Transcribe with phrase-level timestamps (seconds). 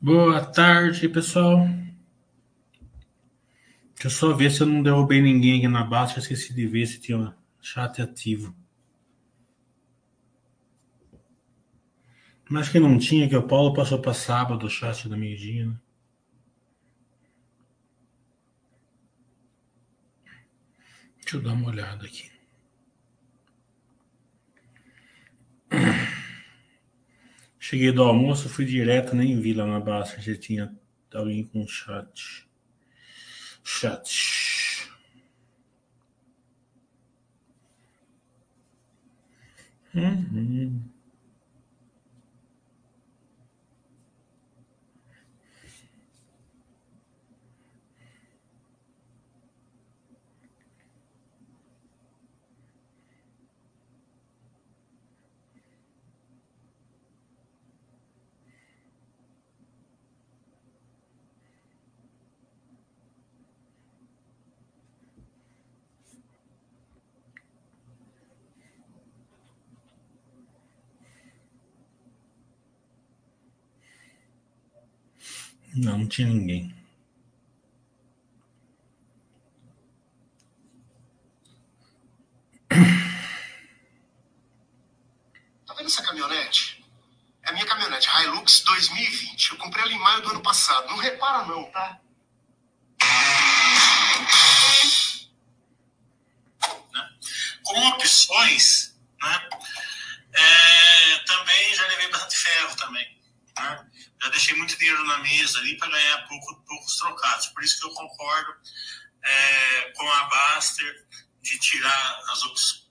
[0.00, 1.66] Boa tarde, pessoal.
[3.94, 6.16] Deixa eu só ver se eu não derrubei ninguém aqui na base.
[6.16, 8.54] Esqueci de ver se tinha chat ativo.
[12.48, 15.76] Mas que não tinha, que o Paulo passou para sábado o chat da meio-dia, né?
[21.20, 22.30] Deixa eu dar uma olhada aqui.
[27.68, 30.74] Cheguei do almoço, fui direto, nem vi lá na base já tinha
[31.12, 32.48] alguém com chat.
[33.62, 34.88] Chat.
[39.94, 40.80] Uhum.
[75.78, 76.74] Não, não tinha ninguém.
[85.64, 86.84] Tá vendo essa caminhonete?
[87.44, 89.52] É a minha caminhonete Hilux 2020.
[89.52, 90.88] Eu comprei ela em maio do ano passado.
[90.88, 92.00] Não repara não, tá?
[96.92, 97.10] Né?
[97.62, 99.48] Com opções, né?
[100.32, 103.16] É, também já levei bastante ferro também.
[103.56, 103.86] Né?
[104.22, 107.46] Já deixei muito dinheiro na mesa ali para ganhar pouco, poucos trocados.
[107.48, 108.52] Por isso que eu concordo
[109.24, 111.06] é, com a Baster
[111.42, 112.88] de tirar as opções.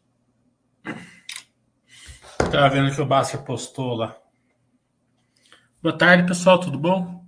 [2.52, 4.18] Tava vendo que o Baster postou lá.
[5.82, 7.26] Boa tarde, pessoal, tudo bom?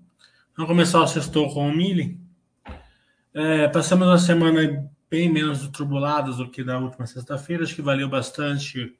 [0.55, 2.19] Vamos começar o sextou com o Mili.
[3.33, 7.63] É, passamos uma semana bem menos turbuladas do que da última sexta-feira.
[7.63, 8.97] Acho que valeu bastante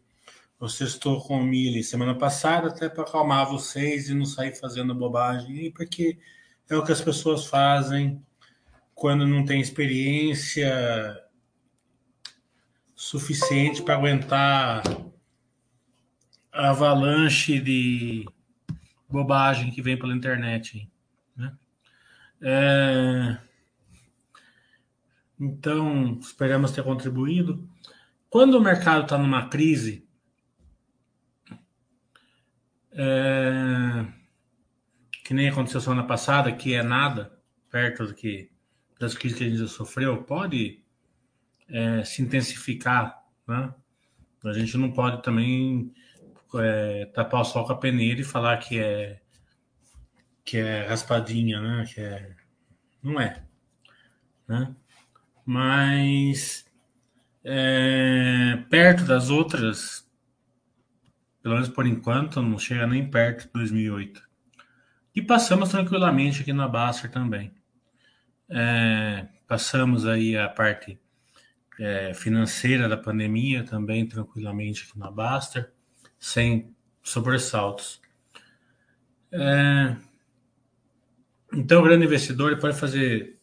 [0.60, 4.94] o sextou com o Mili semana passada, até para acalmar vocês e não sair fazendo
[4.94, 6.20] bobagem, porque
[6.70, 8.22] é o que as pessoas fazem
[8.94, 10.70] quando não tem experiência
[12.94, 14.84] suficiente para aguentar
[16.52, 18.26] a avalanche de
[19.10, 20.92] bobagem que vem pela internet.
[21.38, 21.54] Né?
[22.42, 23.38] É...
[25.40, 27.66] Então, esperamos ter contribuído.
[28.30, 30.06] Quando o mercado está numa crise,
[33.02, 34.06] é...
[35.24, 37.32] que nem aconteceu semana passada, que é nada
[37.72, 38.52] perto do que
[39.00, 40.84] das crises que a gente sofreu, pode
[41.70, 43.74] é, se intensificar, né?
[44.44, 45.94] A gente não pode também
[46.56, 49.22] é, tapar o sol com a peneira e falar que é
[50.44, 51.86] que é raspadinha, né?
[51.86, 52.36] Que é
[53.02, 53.44] não é,
[54.48, 54.76] né?
[55.46, 56.66] Mas
[57.44, 60.09] é, perto das outras,
[61.42, 64.28] pelo menos por enquanto, não chega nem perto de 2008.
[65.16, 67.54] E passamos tranquilamente aqui na Baster também.
[68.50, 71.00] É, passamos aí a parte
[71.80, 75.72] é, financeira da pandemia também tranquilamente aqui na Baster,
[76.18, 78.02] sem sobressaltos.
[79.32, 79.96] É,
[81.54, 83.40] então, o grande investidor pode fazer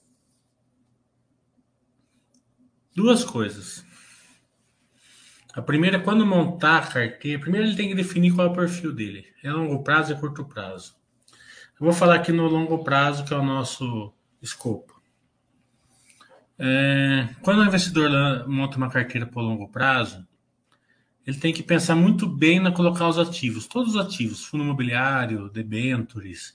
[2.95, 3.86] duas coisas.
[5.57, 8.55] A primeira é quando montar a carteira, primeiro ele tem que definir qual é o
[8.55, 9.25] perfil dele.
[9.43, 10.95] É longo prazo e curto prazo.
[11.81, 14.13] Eu vou falar aqui no longo prazo, que é o nosso
[14.43, 15.01] escopo.
[16.59, 20.29] É, quando o investidor monta uma carteira por longo prazo,
[21.27, 25.49] ele tem que pensar muito bem na colocar os ativos, todos os ativos, fundo imobiliário,
[25.49, 26.55] debentures,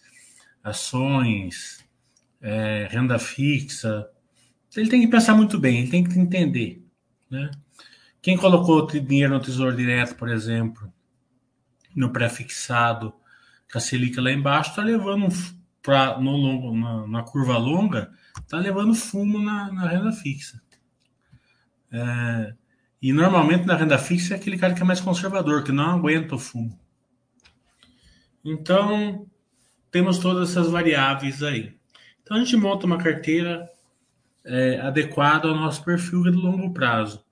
[0.63, 1.83] ações,
[2.39, 4.07] é, renda fixa.
[4.75, 6.85] Ele tem que pensar muito bem, ele tem que entender.
[7.31, 7.49] Né?
[8.21, 10.91] Quem colocou dinheiro no Tesouro Direto, por exemplo,
[11.95, 13.13] no pré-fixado,
[13.71, 15.27] com a Selic lá embaixo, está levando
[15.81, 20.61] pra, no longo, na, na curva longa, está levando fumo na, na renda fixa.
[21.91, 22.53] É,
[23.01, 26.35] e normalmente na renda fixa é aquele cara que é mais conservador, que não aguenta
[26.35, 26.79] o fumo.
[28.45, 29.27] Então,
[29.89, 31.75] temos todas essas variáveis aí.
[32.21, 33.67] Então, a gente monta uma carteira
[34.45, 37.23] é, adequada ao nosso perfil de longo prazo.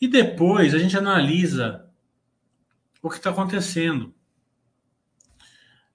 [0.00, 1.88] E depois a gente analisa
[3.02, 4.14] o que está acontecendo.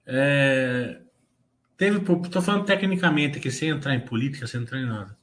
[0.06, 1.02] É,
[1.76, 5.16] Teve, estou falando tecnicamente aqui, sem entrar em política, sem entrar em nada.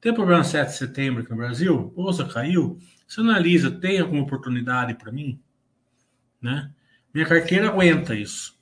[0.00, 1.92] Tem problema 7 de setembro aqui no Brasil?
[1.94, 2.78] Bolsa caiu?
[3.06, 5.40] Você analisa, tem alguma oportunidade para mim?
[6.42, 6.72] Né?
[7.14, 8.58] Minha carteira aguenta isso.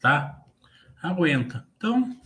[0.00, 0.38] Tá?
[1.02, 1.66] aguenta.
[1.76, 2.16] Então,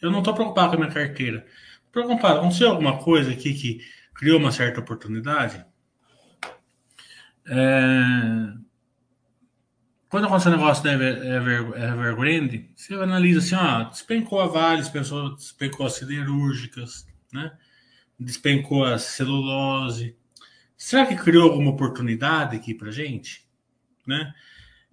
[0.00, 1.46] eu não estou preocupado com a minha carteira.
[1.92, 3.80] Preocupado, aconteceu alguma coisa aqui que
[4.14, 5.64] criou uma certa oportunidade?
[7.46, 8.62] É...
[10.08, 14.82] Quando aconteceu o negócio da Ever, Ever, Evergrande, você analisa assim, ó, despencou a Vale,
[14.82, 17.56] despencou, despencou as siderúrgicas, né?
[18.20, 20.14] Despencou a celulose.
[20.76, 23.48] Será que criou alguma oportunidade aqui para gente?
[24.06, 24.34] Né?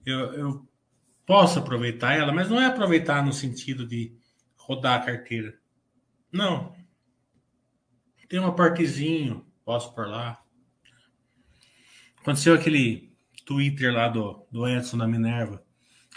[0.06, 0.70] Eu, eu
[1.26, 4.16] posso aproveitar ela, mas não é aproveitar no sentido de
[4.56, 5.60] rodar a carteira.
[6.32, 6.74] Não.
[8.30, 10.40] Tem uma partezinho, posso por lá.
[12.22, 13.12] Aconteceu aquele
[13.46, 15.64] Twitter lá do, do Edson da Minerva.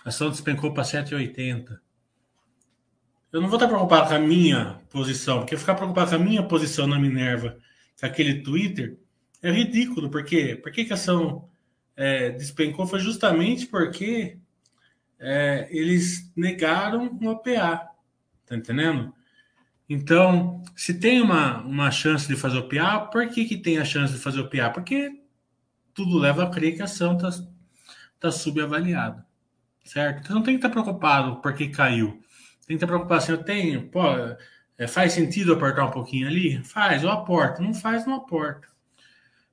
[0.04, 1.78] A ação despencou para 7,80.
[3.32, 6.42] Eu não vou estar preocupado com a minha posição, porque ficar preocupado com a minha
[6.42, 7.56] posição na Minerva,
[7.98, 8.98] com aquele Twitter,
[9.42, 10.10] é ridículo.
[10.10, 10.54] Por quê?
[10.54, 11.48] Por que, que a ação
[11.96, 12.86] é, despencou?
[12.86, 14.36] Foi justamente porque
[15.18, 17.88] é, eles negaram o OPA.
[18.44, 19.14] Tá entendendo?
[19.88, 23.84] Então, se tem uma, uma chance de fazer o PA, por que, que tem a
[23.84, 24.68] chance de fazer o PA?
[24.68, 25.21] Porque
[25.94, 27.30] tudo leva a crer que a ação está
[28.18, 29.26] tá subavaliada.
[29.84, 30.20] Certo?
[30.20, 32.12] Então não tem que estar preocupado porque caiu.
[32.66, 34.02] Tem que estar preocupado assim, eu tenho, pô,
[34.78, 36.62] é, faz sentido apertar um pouquinho ali?
[36.64, 37.62] Faz, eu aporto.
[37.62, 38.68] Não faz, não aporta.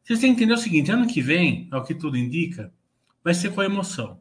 [0.04, 2.74] Vocês têm que entender o seguinte: ano que vem, ao que tudo indica,
[3.24, 4.20] vai ser com emoção.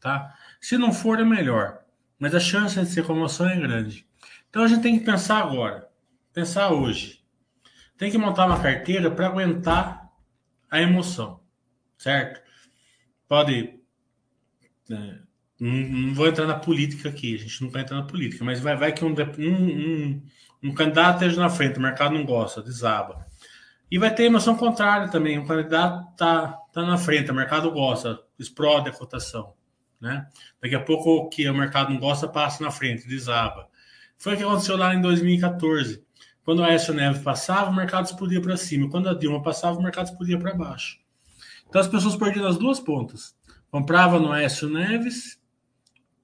[0.00, 0.34] Tá?
[0.60, 1.80] Se não for, é melhor.
[2.18, 4.06] Mas a chance de ser com emoção é grande.
[4.48, 5.88] Então a gente tem que pensar agora,
[6.32, 7.22] pensar hoje.
[7.96, 10.03] Tem que montar uma carteira para aguentar
[10.70, 11.40] a emoção,
[11.96, 12.40] certo?
[13.28, 13.78] Pode.
[14.90, 15.18] É,
[15.60, 18.60] não, não, vou entrar na política aqui, a gente não vai entrar na política, mas
[18.60, 20.22] vai, vai que um, um, um,
[20.62, 23.26] um candidato esteja na frente, o mercado não gosta, desaba.
[23.90, 28.20] E vai ter emoção contrária também, um candidato está tá na frente, o mercado gosta,
[28.38, 29.54] explode a cotação.
[30.00, 30.26] Né?
[30.60, 33.68] Daqui a pouco o que o mercado não gosta passa na frente, desaba.
[34.18, 36.04] Foi o que aconteceu lá em 2014.
[36.44, 38.90] Quando o Aécio Neves passava, o mercado explodia para cima.
[38.90, 40.98] Quando a Dilma passava, o mercado explodia para baixo.
[41.68, 43.34] Então as pessoas perdiam as duas pontas.
[43.70, 45.40] Comprava no Aécio Neves,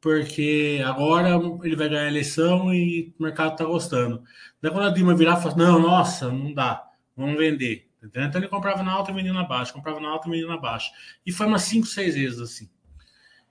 [0.01, 1.31] porque agora
[1.63, 4.23] ele vai ganhar a eleição e o mercado está gostando.
[4.61, 6.87] Daí quando a Dilma virar, fala, não, nossa, não dá,
[7.17, 7.89] vamos vender.
[8.03, 10.57] Então ele comprava na alta e vendia na baixa, comprava na alta e vendia na
[10.57, 10.91] baixa.
[11.25, 12.71] E foi umas 5, 6 vezes assim.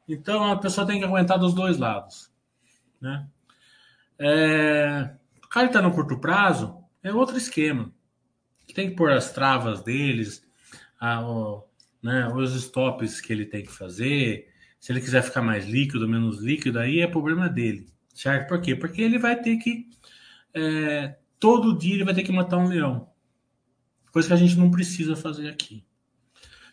[0.08, 2.32] Então a pessoa tem que aguentar dos dois lados.
[3.00, 3.28] Né?
[4.18, 5.12] É,
[5.50, 7.92] o cara está no curto prazo é outro esquema.
[8.76, 10.46] Tem que pôr as travas deles,
[11.00, 11.68] a, o,
[12.04, 14.48] né, os stops que ele tem que fazer.
[14.80, 17.88] Se ele quiser ficar mais líquido, menos líquido, aí é problema dele.
[18.14, 18.48] Certo?
[18.48, 18.76] Por quê?
[18.76, 19.90] Porque ele vai ter que.
[20.54, 23.10] É, todo dia ele vai ter que matar um leão.
[24.12, 25.84] Coisa que a gente não precisa fazer aqui.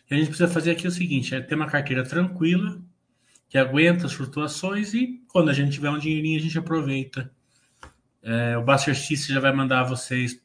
[0.07, 2.79] E a gente precisa fazer aqui o seguinte: é ter uma carteira tranquila,
[3.49, 7.35] que aguenta as flutuações e quando a gente tiver um dinheirinho a gente aproveita
[8.21, 10.41] é, o Buster System já vai mandar vocês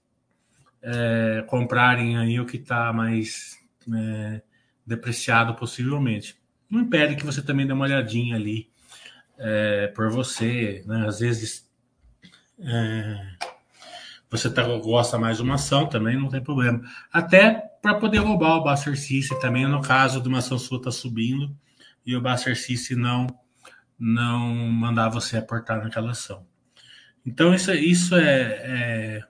[0.82, 3.58] é, comprarem aí o que está mais
[3.92, 4.42] é,
[4.86, 6.36] depreciado possivelmente.
[6.68, 8.70] Não impede que você também dê uma olhadinha ali
[9.38, 11.06] é, por você, né?
[11.06, 11.68] Às vezes
[12.58, 13.36] é,
[14.30, 16.80] você tá, gosta mais de uma ação também, não tem problema.
[17.12, 18.94] Até para poder roubar o Buster
[19.40, 21.54] também, no caso de uma ação sua tá subindo
[22.06, 22.56] e o Buster
[22.96, 23.26] não,
[23.98, 26.46] não mandar você aportar naquela ação.
[27.24, 29.24] Então, isso, isso é, é,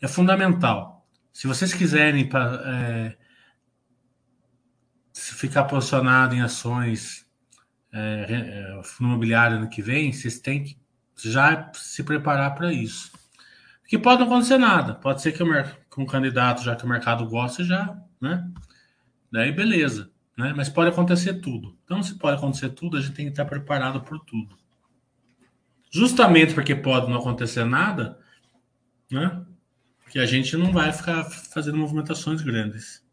[0.00, 1.06] é fundamental.
[1.32, 2.28] Se vocês quiserem
[2.66, 3.16] é,
[5.12, 7.26] ficar posicionado em ações
[7.92, 10.78] é, é, fundo imobiliário ano que vem, vocês têm que
[11.16, 13.12] já se preparar para isso.
[13.82, 14.94] Porque pode não acontecer nada.
[14.94, 18.50] Pode ser que que um candidato, já que o mercado gosta, já, né?
[19.30, 20.54] Daí beleza, né?
[20.56, 21.76] Mas pode acontecer tudo.
[21.84, 24.56] Então, se pode acontecer tudo, a gente tem que estar preparado por tudo.
[25.94, 28.18] Justamente porque pode não acontecer nada,
[29.10, 29.44] né?
[30.10, 33.04] Que a gente não vai ficar fazendo movimentações grandes.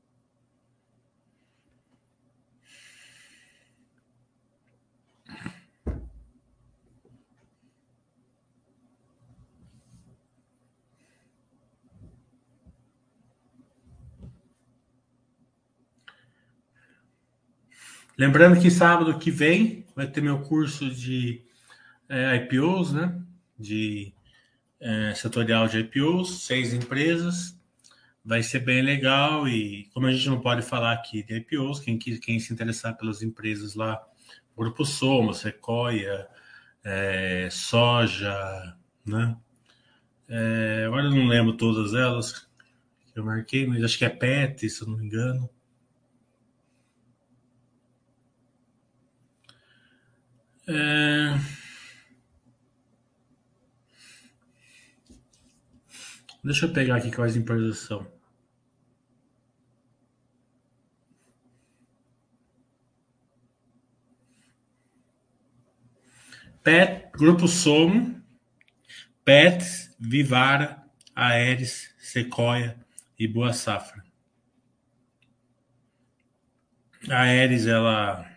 [18.17, 21.48] Lembrando que sábado que vem vai ter meu curso de
[22.09, 23.21] é, IPOs, né?
[23.57, 24.11] De
[24.79, 27.57] é, setorial de IPOs, seis empresas.
[28.25, 31.97] Vai ser bem legal e como a gente não pode falar aqui de IPOs, quem,
[31.97, 34.01] quem se interessar pelas empresas lá,
[34.57, 36.27] Grupo Soma, Sequoia,
[36.83, 38.75] é, Soja,
[39.05, 39.37] né?
[40.27, 42.47] É, agora eu não lembro todas elas
[43.13, 45.49] que eu marquei, mas acho que é PET, se eu não me engano.
[50.67, 51.58] É...
[56.43, 58.07] Deixa eu pegar aqui quais empresas são.
[66.63, 68.21] Pet, Grupo Somo,
[69.25, 70.83] Pets, Vivara,
[71.15, 72.77] Aeres, Sequoia
[73.17, 74.03] e Boa Safra.
[77.09, 78.29] A Aeres, ela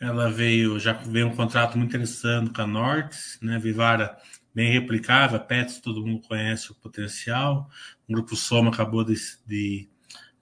[0.00, 3.56] ela veio, já veio um contrato muito interessante com a Nortes, né?
[3.58, 4.18] Vivara
[4.54, 7.68] bem replicável, Pets todo mundo conhece o potencial.
[8.08, 9.14] O Grupo Soma acabou de,
[9.46, 9.88] de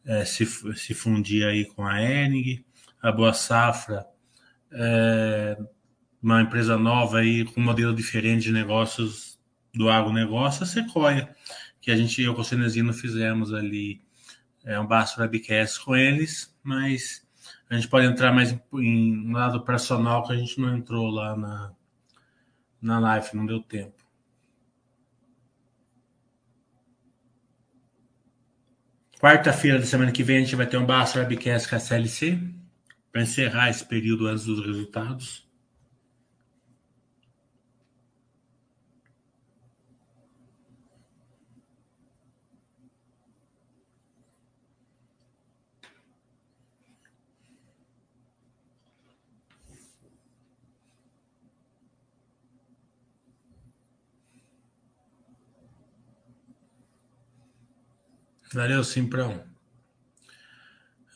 [0.04, 2.64] é, se, se fundir aí com a Enig.
[3.02, 4.06] A Boa Safra
[4.72, 5.56] é
[6.22, 9.38] uma empresa nova aí com um modelo diferente de negócios
[9.72, 11.34] do agronegócio, a Sequoia,
[11.80, 14.02] que a gente, eu com o Cenezino fizemos ali
[14.64, 17.26] é, um bastante webcast com eles, mas
[17.70, 21.36] a gente pode entrar mais em, em lado operacional que a gente não entrou lá
[21.36, 21.72] na,
[22.80, 24.00] na live, não deu tempo.
[29.20, 32.40] Quarta-feira da semana que vem a gente vai ter um Basta Webcast com a CLC
[33.12, 35.49] para encerrar esse período antes dos resultados.
[58.52, 59.44] Valeu, Simprão.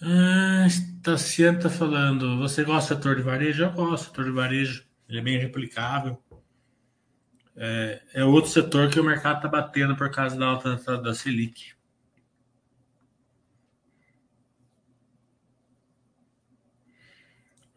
[0.00, 3.64] Ah, está falando, você gosta do setor de varejo?
[3.64, 6.22] Eu gosto do setor de varejo, ele é bem replicável.
[7.56, 11.14] É, é outro setor que o mercado está batendo por causa da alta da, da
[11.14, 11.72] Selic.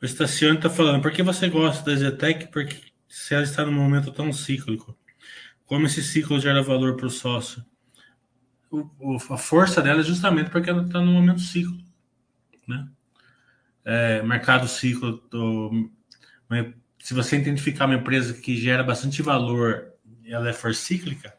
[0.01, 2.51] O Estacione está falando, por que você gosta da Zetec?
[2.51, 4.95] Porque se ela está num momento tão cíclico.
[5.65, 7.65] Como esse ciclo gera valor para o sócio?
[8.71, 11.77] O, a força dela é justamente porque ela está no momento ciclo,
[12.67, 12.87] né?
[13.85, 15.23] É, mercado ciclo,
[16.99, 19.93] se você identificar uma empresa que gera bastante valor,
[20.25, 21.33] ela é for cíclica,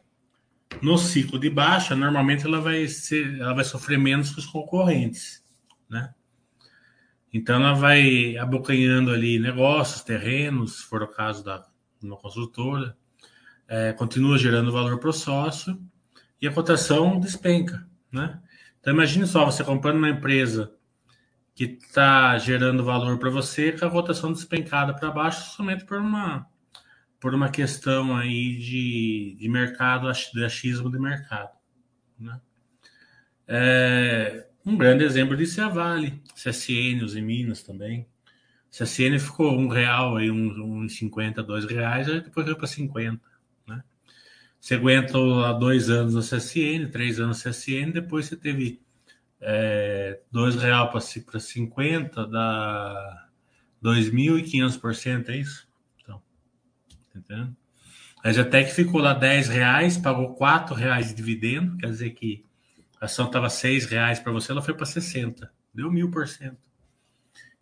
[0.81, 5.43] no ciclo de baixa, normalmente ela vai ser, ela vai sofrer menos que os concorrentes,
[5.87, 6.13] né?
[7.31, 11.67] Então ela vai abocanhando ali negócios, terrenos, se for o caso da
[12.01, 12.97] uma construtora,
[13.67, 15.79] é, continua gerando valor para o sócio
[16.41, 18.39] e a cotação despenca, né?
[18.79, 20.73] Então imagine só, você comprando uma empresa
[21.53, 26.47] que está gerando valor para você, com a cotação despencada para baixo somente por uma
[27.19, 31.51] por uma questão aí de, de mercado, de achismo de mercado,
[32.17, 32.39] né?
[33.45, 38.07] É, um grande exemplo disso é a Vale, CSN, os em Minas também.
[38.71, 43.28] CSN ficou um real aí, um, um 50, dois reais, aí depois foi para 50.
[44.59, 48.81] Você aguentou há dois anos no CSN, três anos no CSN, depois você teve
[49.39, 53.27] é, dois real para 50, dá
[53.83, 55.67] 2.500%, é isso?
[56.01, 56.21] Então,
[57.13, 57.55] tá entendendo?
[58.21, 62.43] A Zetec ficou lá 10 reais, pagou 4 reais de dividendo, quer dizer que
[62.99, 66.57] a ação estava 6 reais para você, ela foi para 60, deu mil por cento.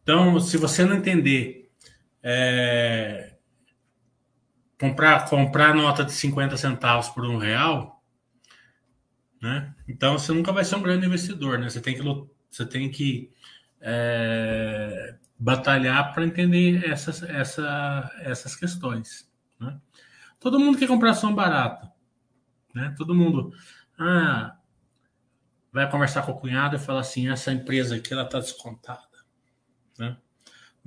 [0.02, 1.70] Então, se você não entender
[2.24, 3.37] é,
[4.80, 8.04] comprar, comprar nota de 50 centavos por um real,
[9.42, 9.74] né?
[9.88, 11.70] Então você nunca vai ser um grande investidor, né?
[11.70, 12.04] Você tem que,
[12.50, 13.32] você tem que
[13.82, 19.30] é, batalhar para entender essas, essa, essas questões.
[19.60, 19.80] Né?
[20.40, 21.92] Todo mundo quer comprar ação barata.
[22.74, 22.94] Né?
[22.98, 23.54] Todo mundo
[23.98, 24.56] ah,
[25.72, 29.07] vai conversar com o cunhado e fala assim: essa empresa aqui ela está descontada.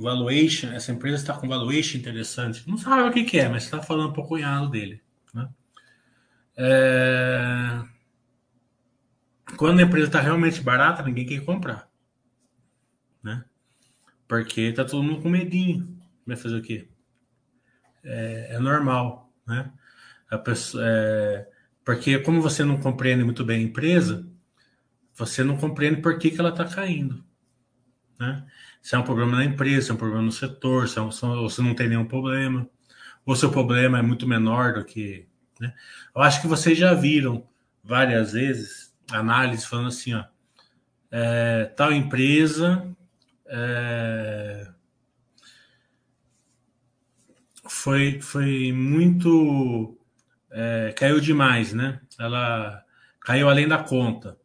[0.00, 2.68] Valuation, essa empresa está com valuation interessante.
[2.68, 5.02] Não sabe o que, que é, mas está falando para o cunhado dele.
[5.34, 5.48] Né?
[6.56, 7.82] É...
[9.56, 11.86] Quando a empresa está realmente barata, ninguém quer comprar.
[13.22, 13.44] Né?
[14.26, 15.98] Porque está todo mundo com medinho.
[16.26, 16.88] Vai fazer o quê?
[18.02, 19.30] É, é normal.
[19.46, 19.70] Né?
[20.30, 21.46] A pessoa, é...
[21.84, 24.26] Porque como você não compreende muito bem a empresa,
[25.14, 27.22] você não compreende por que, que ela está caindo.
[28.18, 28.46] Né?
[28.80, 31.10] Se é um problema na empresa, se é um problema no setor, se, é um,
[31.22, 32.68] ou se não tem nenhum problema,
[33.26, 35.28] ou se o problema é muito menor do que.
[35.60, 35.72] Né?
[36.14, 37.46] Eu acho que vocês já viram
[37.84, 40.24] várias vezes análise falando assim, ó,
[41.10, 42.86] é, tal empresa
[43.46, 44.68] é,
[47.68, 49.96] foi, foi muito.
[50.50, 52.00] É, caiu demais, né?
[52.18, 52.84] Ela
[53.20, 54.36] caiu além da conta.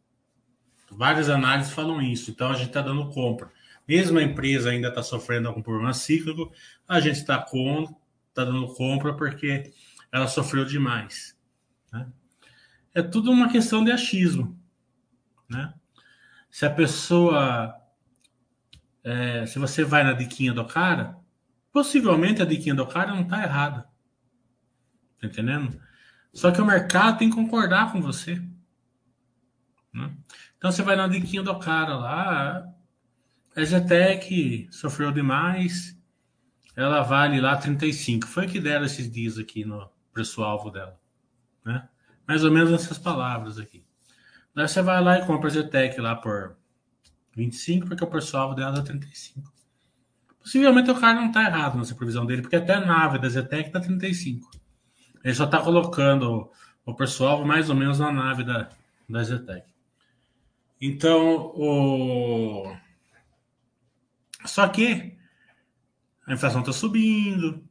[0.90, 3.50] Várias análises falam isso, então a gente está dando compra.
[3.86, 6.52] Mesmo a empresa ainda está sofrendo algum problema cíclico,
[6.88, 7.86] a gente está com,
[8.34, 9.72] tá dando compra porque
[10.10, 11.36] ela sofreu demais.
[11.92, 12.06] Né?
[12.96, 14.58] é tudo uma questão de achismo,
[15.46, 15.74] né?
[16.48, 17.78] Se a pessoa,
[19.04, 21.14] é, se você vai na diquinha do cara,
[21.70, 23.86] possivelmente a diquinha do cara não está errada,
[25.20, 25.78] tá entendendo?
[26.32, 28.42] Só que o mercado tem que concordar com você.
[29.92, 30.16] Né?
[30.56, 32.66] Então você vai na diquinha do cara lá,
[33.56, 35.98] a Zetec sofreu demais,
[36.76, 38.26] ela vale lá 35.
[38.26, 41.00] Foi o que deram esses dias aqui no preço-alvo dela.
[41.64, 41.88] Né?
[42.28, 43.82] Mais ou menos essas palavras aqui.
[44.54, 46.56] Daí você vai lá e compra a Zetec lá por
[47.34, 49.52] 25, porque o preço-alvo dela é 35.
[50.38, 53.68] Possivelmente o cara não está errado nessa previsão dele, porque até a nave da Zetec
[53.68, 54.50] está 35.
[55.24, 56.50] Ele só está colocando
[56.84, 58.68] o preço-alvo mais ou menos na nave da,
[59.08, 59.66] da Zetec.
[60.80, 62.76] Então, o...
[64.46, 65.16] só que
[66.26, 67.64] a inflação está subindo,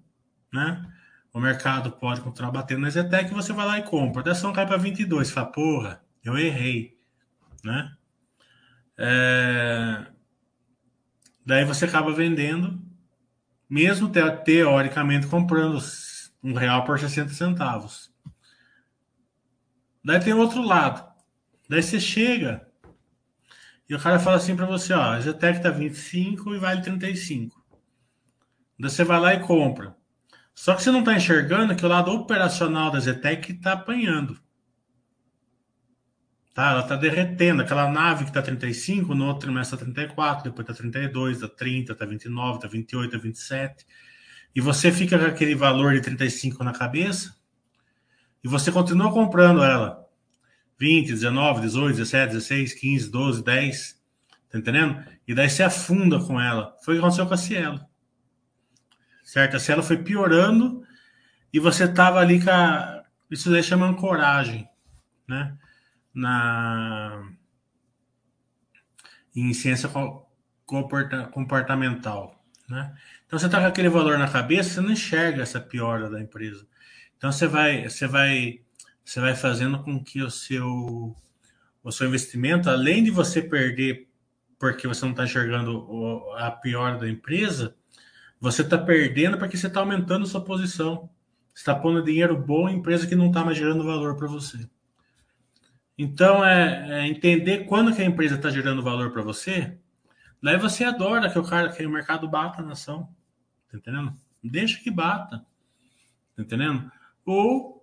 [0.51, 0.91] né?
[1.33, 4.23] O mercado pode continuar batendo na Zetec e você vai lá e compra.
[4.25, 5.27] A ação cai para 22.
[5.27, 6.97] Você fala, porra, eu errei,
[7.63, 7.93] né?
[8.97, 10.05] É...
[11.45, 12.81] Daí você acaba vendendo,
[13.69, 14.09] mesmo
[14.45, 15.77] teoricamente comprando
[16.41, 18.13] um real por 60 centavos.
[20.03, 21.05] Daí tem outro lado.
[21.69, 22.64] Daí você chega
[23.87, 27.63] e o cara fala assim para você, ó, a Zetec tá 25 e vale 35.
[28.79, 29.95] Daí você vai lá e compra.
[30.53, 34.39] Só que você não está enxergando que o lado operacional da Zetec está apanhando.
[36.53, 36.71] Tá?
[36.71, 37.61] Ela está derretendo.
[37.61, 41.91] Aquela nave que está 35, no outro trimestre está 34, depois está 32, está 30,
[41.91, 43.85] está 29, está 28, está 27.
[44.55, 47.35] E você fica com aquele valor de 35 na cabeça
[48.41, 50.04] e você continua comprando ela.
[50.77, 54.01] 20, 19, 18, 17, 16, 15, 12, 10.
[54.51, 55.03] Tá entendendo?
[55.27, 56.75] E daí você afunda com ela.
[56.83, 57.79] Foi o que aconteceu com a Cielo.
[59.23, 59.55] Certo?
[59.55, 60.85] A Cielo foi piorando
[61.51, 63.03] e você tava ali com a.
[63.29, 64.67] Isso daí chama ancoragem,
[65.27, 65.57] né?
[66.13, 67.27] Na.
[69.35, 69.89] Em ciência
[70.65, 72.95] comportamental, né?
[73.25, 76.65] Então você tá com aquele valor na cabeça, você não enxerga essa piora da empresa.
[77.17, 78.61] Então você vai, você vai
[79.05, 81.15] você vai fazendo com que o seu,
[81.83, 84.09] o seu investimento, além de você perder
[84.57, 87.75] porque você não está enxergando a pior da empresa,
[88.39, 91.09] você está perdendo porque você está aumentando sua posição.
[91.53, 94.67] Você está pondo dinheiro bom em empresa que não está mais gerando valor para você.
[95.97, 99.77] Então, é, é, entender quando que a empresa está gerando valor para você,
[100.41, 103.07] daí você adora que o cara, que o mercado bata na ação.
[103.71, 104.13] Tá entendendo?
[104.43, 105.45] Deixa que bata.
[106.35, 106.91] Tá entendendo?
[107.25, 107.74] Ou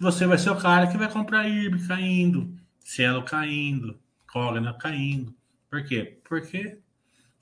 [0.00, 5.34] você vai ser o cara que vai comprar IRB caindo, Cielo caindo, Cogna caindo.
[5.70, 6.20] Por quê?
[6.24, 6.78] Porque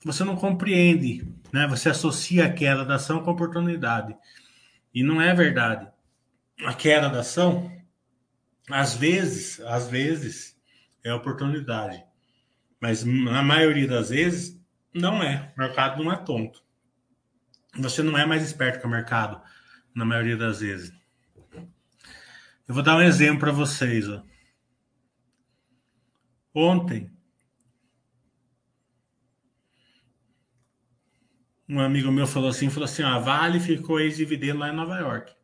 [0.03, 1.67] você não compreende, né?
[1.67, 4.15] Você associa a queda da ação com oportunidade.
[4.93, 5.87] E não é verdade.
[6.65, 7.71] A queda da ação,
[8.69, 10.59] às vezes, às vezes,
[11.03, 12.03] é oportunidade.
[12.81, 14.59] Mas na maioria das vezes,
[14.93, 15.53] não é.
[15.55, 16.63] O mercado não é tonto.
[17.77, 19.41] Você não é mais esperto que o mercado,
[19.93, 20.91] na maioria das vezes.
[22.67, 24.09] Eu vou dar um exemplo para vocês.
[24.09, 24.21] Ó.
[26.53, 27.09] Ontem,
[31.69, 35.36] um amigo meu falou assim, falou assim, a Vale ficou ex-dividendo lá em Nova York.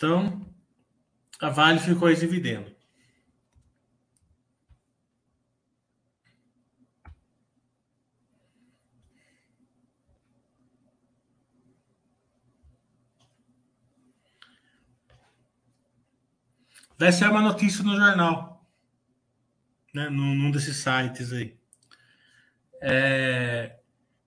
[0.00, 0.40] Então,
[1.38, 2.74] a Vale ficou ex-dividendo.
[16.96, 18.66] Vai ser uma notícia no jornal,
[19.92, 21.60] né, num, num desses sites aí.
[22.80, 23.78] É,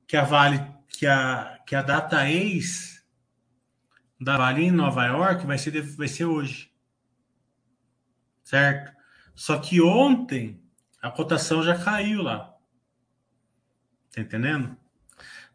[0.06, 2.93] que a Vale, que a, que a Data Ex
[4.24, 6.72] da Vale em Nova York vai ser, vai ser hoje.
[8.44, 8.92] Certo?
[9.36, 10.62] Só que ontem
[11.02, 12.54] a cotação já caiu lá.
[14.14, 14.78] Tá entendendo?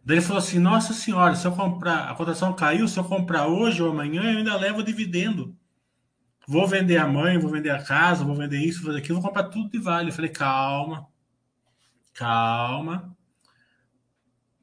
[0.04, 3.46] Daí ele falou assim: Nossa senhora, se eu comprar, a cotação caiu, se eu comprar
[3.46, 5.57] hoje ou amanhã, eu ainda levo dividendo.
[6.46, 9.28] Vou vender a mãe, vou vender a casa, vou vender isso, vou vender aquilo, vou
[9.28, 10.09] comprar tudo de vale.
[10.09, 11.07] Eu falei: Calma,
[12.14, 13.16] calma,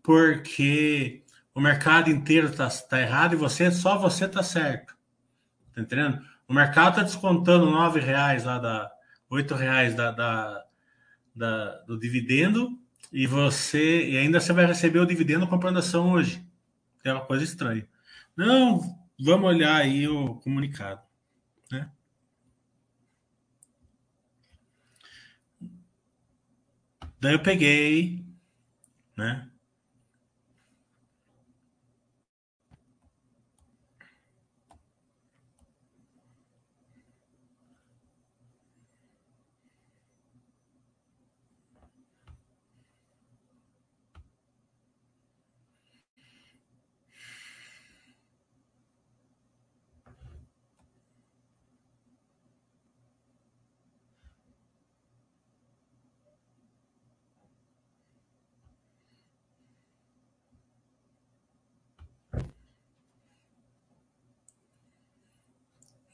[0.02, 1.25] porque
[1.56, 4.96] o mercado inteiro está tá errado e você só você está certo.
[5.74, 6.22] Tá entendendo?
[6.48, 8.91] O mercado está descontando nove reais lá da
[9.30, 10.65] oito reais da, da,
[11.36, 12.78] da, do dividendo
[13.12, 16.46] E você e ainda você vai receber o dividendo comprando ação hoje.
[17.04, 17.88] É uma coisa estranha.
[18.36, 18.82] Não,
[19.20, 21.02] vamos olhar aí o comunicado,
[21.72, 21.89] né?
[27.20, 28.26] Daí eu peguei,
[29.18, 29.50] né?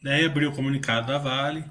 [0.01, 1.63] Daí abriu o comunicado da Vale.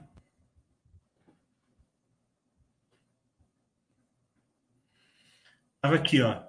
[5.74, 6.42] Estava aqui, ó.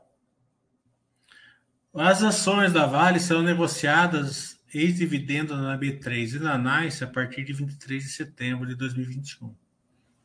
[1.94, 7.52] As ações da Vale serão negociadas ex-dividendo na B3 e na NICE a partir de
[7.52, 9.56] 23 de setembro de 2021.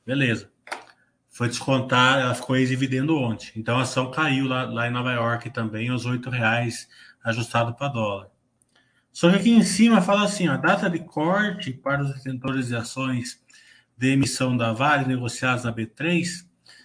[0.04, 0.50] Beleza.
[1.30, 3.50] Foi descontar, ela ficou ex-dividendo ontem.
[3.56, 6.88] Então a ação caiu lá, lá em Nova York também, aos R$ reais
[7.24, 8.35] ajustado para dólar.
[9.16, 12.76] Só que aqui em cima fala assim: a data de corte para os detentores de
[12.76, 13.42] ações
[13.96, 16.44] de emissão da Vale negociadas na B3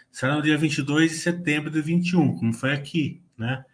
[0.10, 3.66] será no dia 22 de setembro de 21, como foi aqui, né?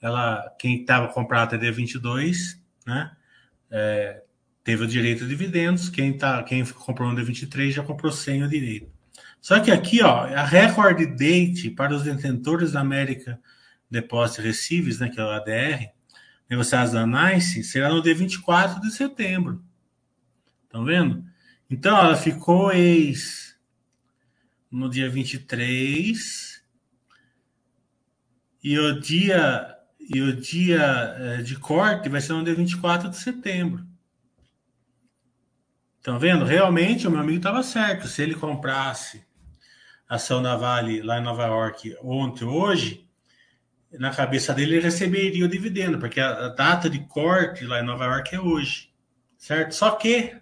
[0.00, 3.10] Ela, quem estava comprado até dia 22, né?
[3.68, 4.22] É,
[4.62, 8.44] teve o direito a dividendos, quem, tá, quem comprou no dia 23 já comprou sem
[8.44, 8.92] o direito.
[9.40, 13.40] Só que aqui, ó, a record date para os detentores da América
[13.90, 15.93] Deposit Receives, né, que é o ADR,
[16.54, 19.62] negociadas da NICE será no dia 24 de setembro.
[20.64, 21.24] Estão vendo?
[21.68, 23.56] Então, ela ficou ex
[24.70, 26.62] no dia 23
[28.62, 30.82] e o dia e o dia
[31.18, 33.86] é, de corte vai ser no dia 24 de setembro.
[35.96, 36.44] Estão vendo?
[36.44, 38.06] Realmente o meu amigo estava certo.
[38.06, 39.24] Se ele comprasse
[40.06, 43.03] ação da Vale lá em Nova York ontem, hoje,
[43.98, 47.84] na cabeça dele, ele receberia o dividendo, porque a, a, data de corte lá em
[47.84, 48.90] Nova York é hoje,
[49.36, 49.74] certo?
[49.74, 50.36] Só que,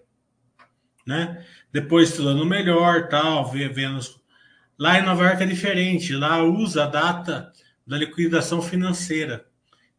[1.07, 1.45] né?
[1.73, 4.01] Depois estudando melhor, tal, vendo
[4.79, 6.15] lá em Nova York é diferente.
[6.15, 7.53] Lá usa a data
[7.87, 9.47] da liquidação financeira.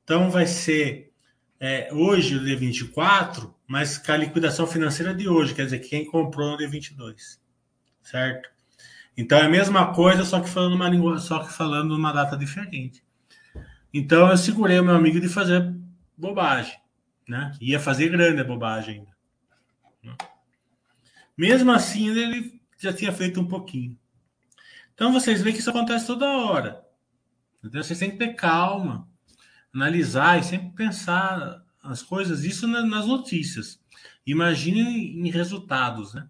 [0.04, 1.12] Então vai ser
[1.60, 6.06] é, hoje o dia 24, mas com a liquidação financeira de hoje, quer dizer, quem
[6.06, 7.42] comprou no dia 22,
[8.02, 8.50] certo?
[9.16, 12.36] Então é a mesma coisa, só que falando uma língua, só que falando uma data
[12.36, 13.04] diferente.
[13.94, 15.76] Então eu segurei o meu amigo de fazer
[16.18, 16.80] bobagem,
[17.28, 17.56] né?
[17.62, 19.06] Ia fazer grande bobagem
[20.06, 20.18] ainda.
[21.38, 23.98] Mesmo assim, ele já tinha feito um pouquinho.
[24.94, 26.84] Então vocês veem que isso acontece toda hora.
[27.64, 29.08] Então, vocês têm que ter calma,
[29.74, 33.82] analisar e sempre pensar as coisas, isso nas notícias.
[34.26, 36.30] Imagine em resultados, né?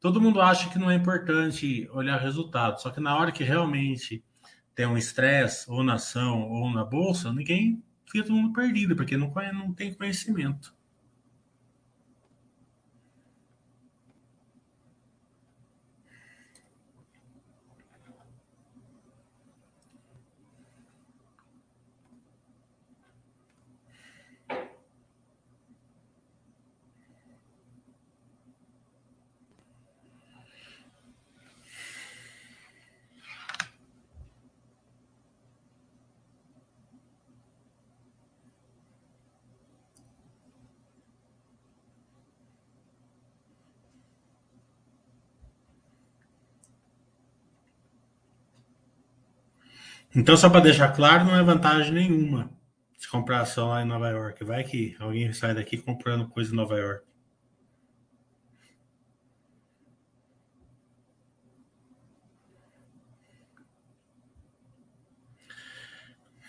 [0.00, 4.24] Todo mundo acha que não é importante olhar resultados, só que na hora que realmente
[4.80, 9.14] tem um estresse, ou na ação, ou na bolsa, ninguém fica todo mundo perdido, porque
[9.14, 10.74] não, não tem conhecimento.
[50.14, 52.50] Então, só para deixar claro, não é vantagem nenhuma
[53.00, 54.44] se comprar ação lá em Nova York.
[54.44, 57.04] Vai que alguém sai daqui comprando coisa em Nova York.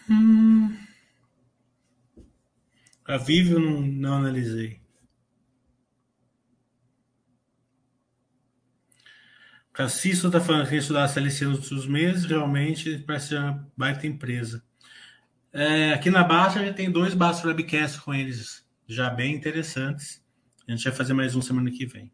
[0.10, 0.78] Hum.
[3.06, 4.81] A Vivo não, não analisei.
[9.74, 14.64] Cassisto está falando que estudar CLC nos últimos meses, realmente parece ser uma baita empresa.
[15.54, 20.22] É, aqui na Baixa a gente tem dois Basta Webcasts com eles já bem interessantes.
[20.68, 22.12] A gente vai fazer mais um semana que vem.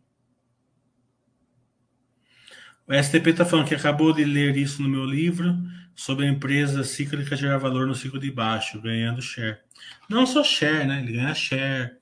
[2.87, 5.57] O STP está falando que acabou de ler isso no meu livro
[5.95, 9.57] sobre a empresa cíclica gerar valor no ciclo de baixo, ganhando share.
[10.07, 11.01] Não só share, né?
[11.01, 11.97] Ele ganha share,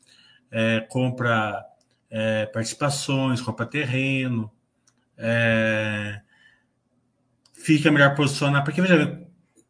[0.52, 1.66] é, compra
[2.10, 4.52] é, participações, compra terreno,
[5.18, 6.22] é,
[7.54, 8.66] fica melhor posicionado.
[8.66, 9.26] Porque, veja,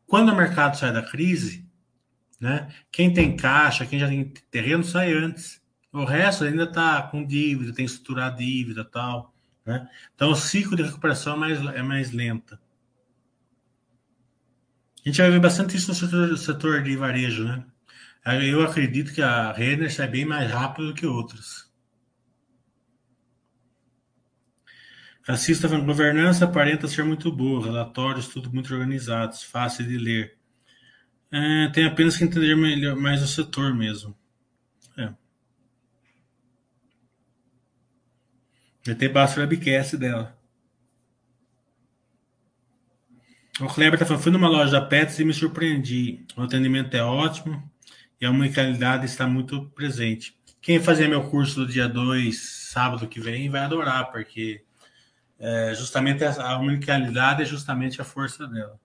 [0.07, 1.65] quando o mercado sai da crise,
[2.39, 2.73] né?
[2.91, 5.61] Quem tem caixa, quem já tem terreno, sai antes.
[5.91, 9.33] O resto ainda está com dívida, tem que estruturar dívida tal.
[9.65, 9.87] Né?
[10.13, 12.59] Então o ciclo de recuperação é mais, é mais lenta.
[15.03, 17.63] A gente vai ver bastante isso no setor, setor de varejo, né?
[18.43, 21.64] Eu acredito que a Renner sai bem mais rápido do que outras.
[25.27, 30.37] Assista a governança aparenta ser muito boa, relatórios tudo muito organizados, fácil de ler.
[31.31, 34.15] É, tem apenas que entender melhor, mais o setor mesmo.
[34.97, 35.11] É.
[38.93, 40.37] Ter basta webcast dela.
[43.59, 46.25] O Kleber tá falando, fui numa loja da Pets e me surpreendi.
[46.35, 47.67] O atendimento é ótimo
[48.21, 50.37] e a unicalidade está muito presente.
[50.61, 52.37] Quem fazer meu curso do dia 2,
[52.71, 54.64] sábado que vem, vai adorar, porque
[55.39, 58.79] é, justamente a unicalidade é justamente a força dela.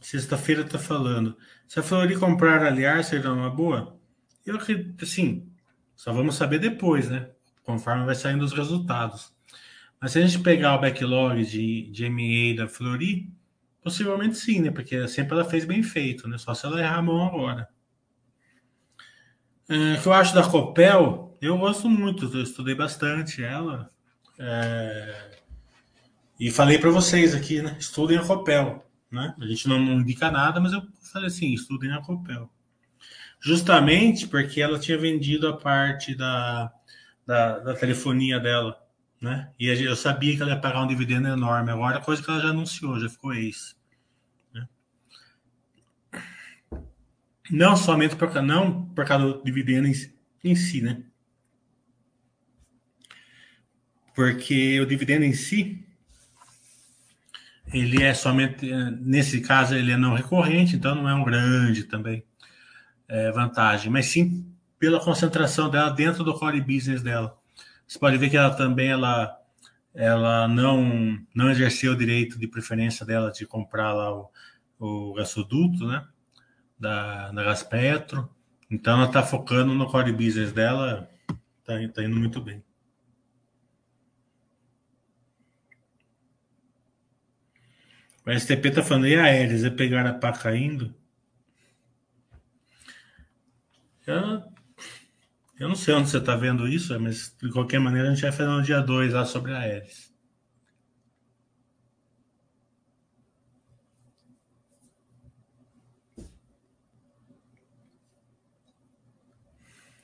[0.00, 1.36] Sexta-feira tá falando.
[1.68, 3.96] Se a Flori comprar aliar, será uma boa?
[4.44, 5.48] Eu acredito, sim.
[5.94, 7.30] Só vamos saber depois, né?
[7.62, 9.32] Conforme vai saindo os resultados.
[10.00, 13.30] Mas se a gente pegar o backlog de, de MA da Flori,
[13.82, 14.70] possivelmente sim, né?
[14.70, 16.38] Porque sempre ela fez bem feito, né?
[16.38, 17.68] Só se ela errar a mão agora.
[19.70, 23.88] É, que eu acho da Copel, eu gosto muito, eu estudei bastante ela.
[24.36, 25.30] É,
[26.40, 27.76] e falei para vocês aqui, né?
[27.78, 28.84] Estudem a Copel.
[29.08, 29.32] Né?
[29.40, 32.50] A gente não, indica nada, mas eu falei assim, estudem a Copel.
[33.38, 36.72] Justamente porque ela tinha vendido a parte da,
[37.24, 38.76] da, da telefonia dela,
[39.20, 39.52] né?
[39.58, 41.70] E eu sabia que ela ia pagar um dividendo enorme.
[41.70, 43.76] Agora, coisa que ela já anunciou, já ficou ex.
[47.48, 49.94] Não somente por, não por causa do dividendo em,
[50.44, 51.02] em si, né?
[54.14, 55.86] Porque o dividendo em si
[57.72, 58.68] ele é somente,
[59.00, 62.24] nesse caso, ele é não recorrente, então não é um grande também
[63.08, 64.46] é, vantagem, mas sim
[64.78, 67.36] pela concentração dela dentro do core business dela.
[67.86, 69.36] Você pode ver que ela também ela,
[69.94, 74.30] ela não, não exerceu o direito de preferência dela de comprar lá o,
[74.78, 76.04] o gasoduto, né?
[76.80, 78.28] Da, da Gaspetro.
[78.70, 81.08] Então ela está focando no core business dela,
[81.60, 82.64] está tá indo muito bem.
[88.26, 89.64] O STP tá falando, e Aéreas?
[89.64, 90.94] É pegar a pá caindo?
[94.06, 94.42] Eu,
[95.58, 98.32] eu não sei onde você está vendo isso, mas de qualquer maneira a gente vai
[98.32, 100.09] fazer no dia 2 lá sobre Aéreas.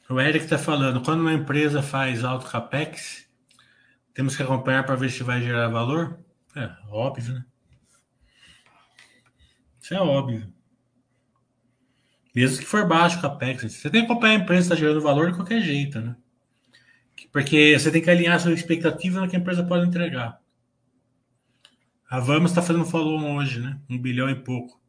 [0.09, 3.29] O Eric está falando, quando uma empresa faz alto capex,
[4.14, 6.19] temos que acompanhar para ver se vai gerar valor?
[6.55, 7.45] É, óbvio, né?
[9.81, 10.53] Isso é óbvio.
[12.35, 15.31] Mesmo que for baixo o capex, você tem que acompanhar a empresa está gerando valor
[15.31, 16.16] de qualquer jeito, né?
[17.33, 20.40] Porque você tem que alinhar sua expectativa no que a empresa pode entregar.
[22.09, 23.81] A Vamos está fazendo follow hoje, né?
[23.90, 24.81] Um bilhão e pouco.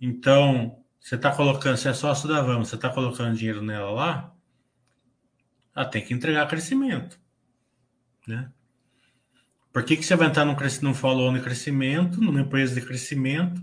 [0.00, 4.34] Então, você está colocando, você é sócio da Vamos, você está colocando dinheiro nela lá,
[5.72, 7.16] ela tem que entregar crescimento,
[8.26, 8.50] né?
[9.72, 13.62] Por que, que você vai entrar num, num follow de crescimento, numa empresa de crescimento,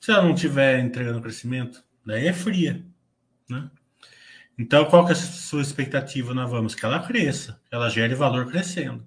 [0.00, 1.84] se ela não estiver entregando crescimento?
[2.04, 2.84] Daí é fria.
[3.48, 3.70] Né?
[4.58, 6.74] Então, qual que é a sua expectativa na Vamos?
[6.74, 9.06] Que ela cresça, que ela gere valor crescendo.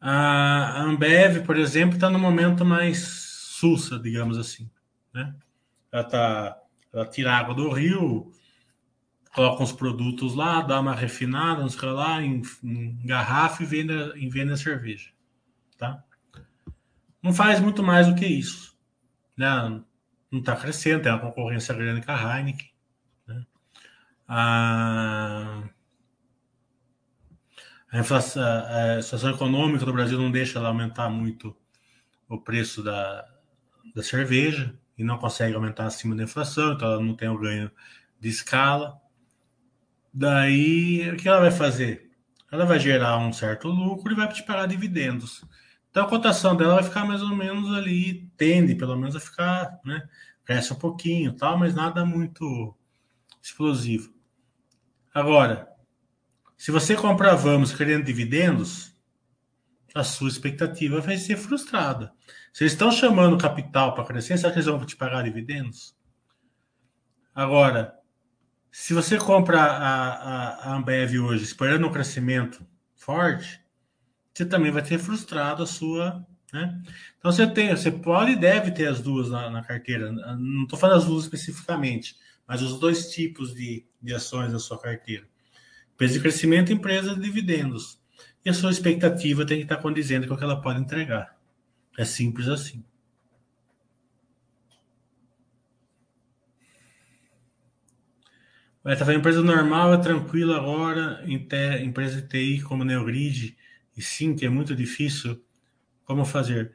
[0.00, 4.68] A Ambev, por exemplo, está no momento mais sussa, digamos assim.
[5.14, 5.32] Né?
[5.90, 6.58] Ela, tá,
[6.92, 8.30] ela tira água do rio,
[9.34, 14.28] coloca uns produtos lá, dá uma refinada, uns lá, em, em garrafa e vende, e
[14.28, 15.10] vende a cerveja.
[15.76, 16.02] Tá?
[17.22, 18.76] Não faz muito mais do que isso.
[19.36, 19.80] Né?
[20.30, 22.70] Não está crescendo, tem uma concorrência grande com a Heineken.
[23.26, 23.46] Né?
[24.26, 25.62] A,
[27.90, 31.56] a, inflação, a situação econômica do Brasil não deixa ela aumentar muito
[32.28, 33.26] o preço da,
[33.94, 37.70] da cerveja e não consegue aumentar acima da inflação, então ela não tem o ganho
[38.18, 39.00] de escala.
[40.12, 42.10] Daí, o que ela vai fazer?
[42.50, 45.44] Ela vai gerar um certo lucro e vai te pagar dividendos.
[45.90, 49.78] Então, a cotação dela vai ficar mais ou menos ali, tende pelo menos a ficar,
[49.84, 50.08] né?
[50.44, 52.76] Cresce um pouquinho tal, mas nada muito
[53.40, 54.12] explosivo.
[55.14, 55.68] Agora,
[56.56, 58.97] se você comprar Vamos querendo dividendos,
[59.94, 62.12] a sua expectativa vai ser frustrada.
[62.60, 65.96] Eles estão chamando capital para crescer, será que eles vão te pagar dividendos?
[67.34, 67.94] Agora,
[68.70, 73.60] se você compra a, a, a Ambev hoje esperando um crescimento forte,
[74.34, 76.26] você também vai ter frustrado a sua.
[76.52, 76.80] Né?
[77.18, 80.10] Então você tem, você pode e deve ter as duas na, na carteira.
[80.12, 84.80] Não estou falando as duas especificamente, mas os dois tipos de, de ações da sua
[84.80, 85.26] carteira.
[85.94, 87.97] Empresa de crescimento e empresa de dividendos.
[88.48, 91.36] A sua expectativa tem que estar condizendo com o que ela pode entregar.
[91.98, 92.82] É simples assim.
[98.82, 103.54] Vai tá falando empresa normal é tranquila agora, em te, empresa de TI como Neogrid
[103.94, 105.44] e sim que é muito difícil.
[106.04, 106.72] Como fazer?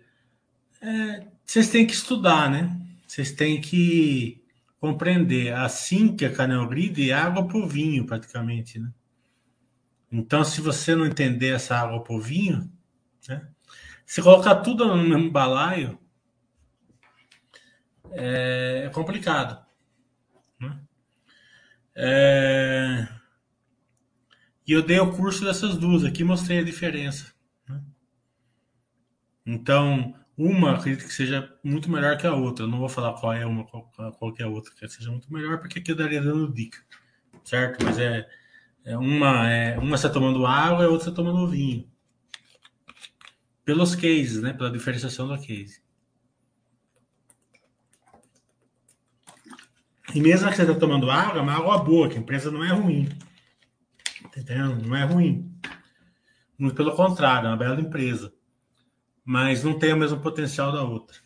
[0.79, 2.79] É, vocês têm que estudar, né?
[3.07, 4.43] Vocês têm que
[4.79, 5.53] compreender.
[5.55, 8.91] Assim que a Neogrid é água para o vinho, praticamente, né?
[10.13, 12.71] Então, se você não entender essa água para o vinho,
[13.27, 13.49] né?
[14.05, 15.97] Se colocar tudo no mesmo balaio,
[18.11, 19.65] é, é complicado.
[20.59, 20.79] Né?
[21.95, 23.07] É...
[24.67, 27.33] E eu dei o curso dessas duas aqui, mostrei a diferença.
[27.67, 27.81] Né?
[29.43, 32.65] Então, uma acredito que seja muito melhor que a outra.
[32.65, 35.33] Eu não vou falar qual é uma, qual, qual é a outra, que seja muito
[35.33, 36.77] melhor, porque aqui eu daria dando dica,
[37.43, 37.83] certo?
[37.83, 38.29] Mas é
[38.85, 41.89] uma é uma está tomando água e a outra está tomando vinho.
[43.63, 44.53] Pelos cases, né?
[44.53, 45.81] Pela diferenciação do case.
[50.13, 52.63] E mesmo que você está tomando água, é uma água boa, que a empresa não
[52.63, 53.07] é ruim.
[54.31, 54.85] Tá entendendo?
[54.85, 55.51] Não é ruim.
[56.57, 58.31] Muito pelo contrário, é uma bela empresa.
[59.25, 61.17] Mas não tem o mesmo potencial da outra.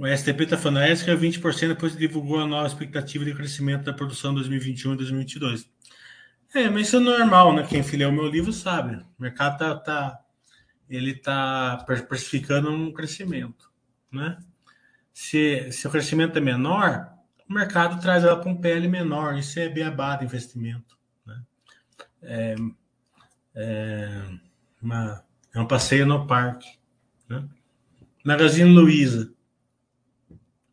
[0.00, 3.92] O STP está falando, a é 20% depois divulgou a nova expectativa de crescimento da
[3.92, 5.70] produção 2021 e 2022.
[6.54, 7.66] É, mas isso é normal, né?
[7.68, 8.96] Quem filha o meu livro sabe.
[8.96, 10.24] O mercado tá, tá
[10.88, 13.70] ele está precificando um crescimento.
[14.10, 14.38] Né?
[15.12, 17.12] Se, se o crescimento é menor,
[17.46, 20.96] o mercado traz ela para um PL menor, isso é beabá de investimento.
[21.26, 21.42] Né?
[22.22, 22.54] É,
[23.54, 24.22] é,
[24.80, 25.22] uma,
[25.54, 26.70] é um passeio no parque.
[27.28, 27.46] Né?
[28.24, 29.38] Magazine Luiza.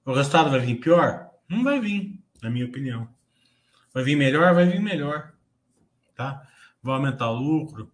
[0.07, 1.29] O resultado vai vir pior?
[1.47, 3.07] Não vai vir, na minha opinião.
[3.93, 4.55] Vai vir melhor?
[4.55, 5.33] Vai vir melhor.
[6.15, 6.47] Tá?
[6.81, 7.91] Vai aumentar o lucro,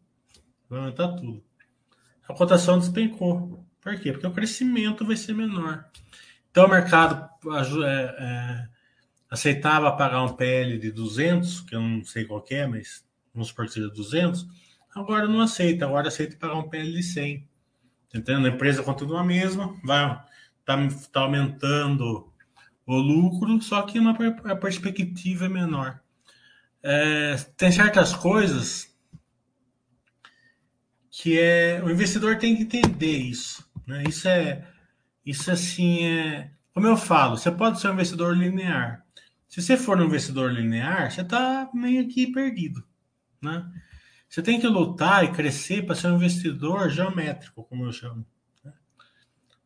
[0.70, 1.44] vai aumentar tudo
[2.28, 3.66] a cotação despencou.
[3.82, 4.12] Por quê?
[4.12, 5.86] Porque o crescimento vai ser menor.
[6.50, 7.30] Então o mercado
[7.86, 8.68] é, é,
[9.30, 13.66] aceitava pagar um PL de 200, que eu não sei qual é, mas vamos supor
[13.66, 14.48] que seja 200,
[14.96, 17.48] agora não aceita, agora aceita pagar um PL de 100.
[18.12, 18.46] Tá entendendo?
[18.46, 20.24] A empresa continua a mesma, vai
[20.66, 20.78] tá,
[21.12, 22.32] tá aumentando
[22.86, 26.00] o lucro, só que uma, a perspectiva é menor.
[26.82, 28.94] É, tem certas coisas
[31.10, 33.66] que é o investidor tem que entender isso.
[33.88, 34.04] Né?
[34.08, 34.68] Isso é
[35.26, 39.06] isso assim é como eu falo, você pode ser um investidor linear.
[39.48, 42.84] Se você for um investidor linear, você está meio que perdido,
[43.40, 43.64] né?
[44.28, 48.26] Você tem que lutar e crescer para ser um investidor geométrico, como eu chamo.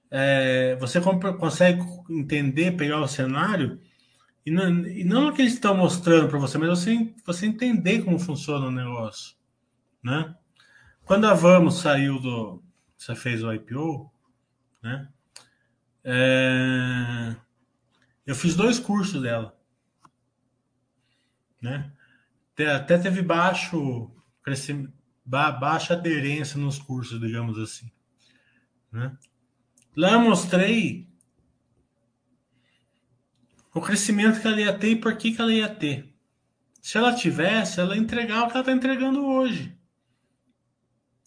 [0.10, 3.80] É, você consegue entender, pegar o cenário
[4.46, 8.18] e não, e não que eles estão mostrando para você, mas você, você entender como
[8.18, 9.36] funciona o negócio,
[10.02, 10.34] né?
[11.04, 12.64] Quando a Vamos saiu do.
[12.98, 14.12] Você fez o IPO,
[14.82, 15.10] né?
[16.04, 17.36] É,
[18.26, 19.54] eu fiz dois cursos dela.
[21.62, 21.92] Né?
[22.74, 24.10] Até teve baixo
[24.42, 24.94] crescimento,
[25.26, 27.92] baixa aderência nos cursos, digamos assim.
[28.92, 29.18] Né?
[29.98, 31.10] Lá mostrei
[33.74, 36.14] o crescimento que ela ia ter e por que, que ela ia ter.
[36.80, 39.76] Se ela tivesse, ela ia entregar o que ela está entregando hoje.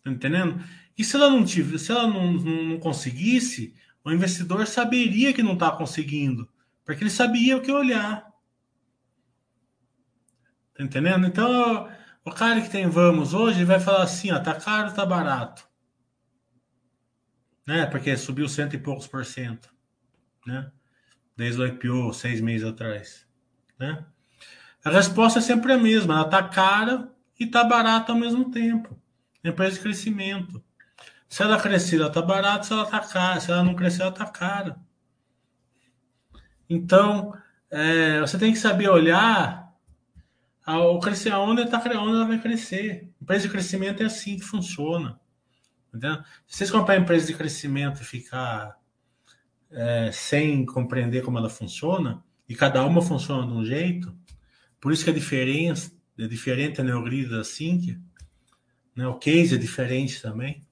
[0.05, 0.64] Tá entendendo?
[0.97, 5.43] E se ela não tivesse, se ela não, não, não conseguisse, o investidor saberia que
[5.43, 6.49] não está conseguindo,
[6.85, 8.33] porque ele sabia o que olhar.
[10.75, 11.27] Tá entendendo?
[11.27, 11.91] Então,
[12.25, 15.70] o cara que tem vamos hoje, vai falar assim, ó, tá caro, tá barato.
[17.67, 17.87] Né?
[17.87, 19.73] Porque subiu cento e poucos por cento,
[20.47, 20.71] né?
[21.37, 23.27] Desde o IPO, seis meses atrás,
[23.79, 24.05] né?
[24.85, 28.99] A resposta é sempre a mesma, ela tá cara e tá barata ao mesmo tempo.
[29.45, 30.63] Empresa de crescimento.
[31.29, 33.41] Se ela crescer, ela está barata, se ela está cara.
[33.41, 34.77] Se ela não crescer, ela está cara.
[36.69, 37.35] Então,
[37.71, 39.73] é, você tem que saber olhar
[40.65, 43.09] ao crescer aonde, tá, onde ela vai crescer.
[43.21, 45.19] Empresa de crescimento é assim que funciona.
[45.93, 46.22] Entendeu?
[46.47, 48.78] Se vocês comprarem empresa de crescimento e ficar
[49.70, 54.16] é, sem compreender como ela funciona, e cada uma funciona de um jeito,
[54.80, 58.01] por isso que a diferença é diferente a Neogrida da Sinqia,
[58.95, 59.07] né?
[59.07, 60.66] O case é diferente também.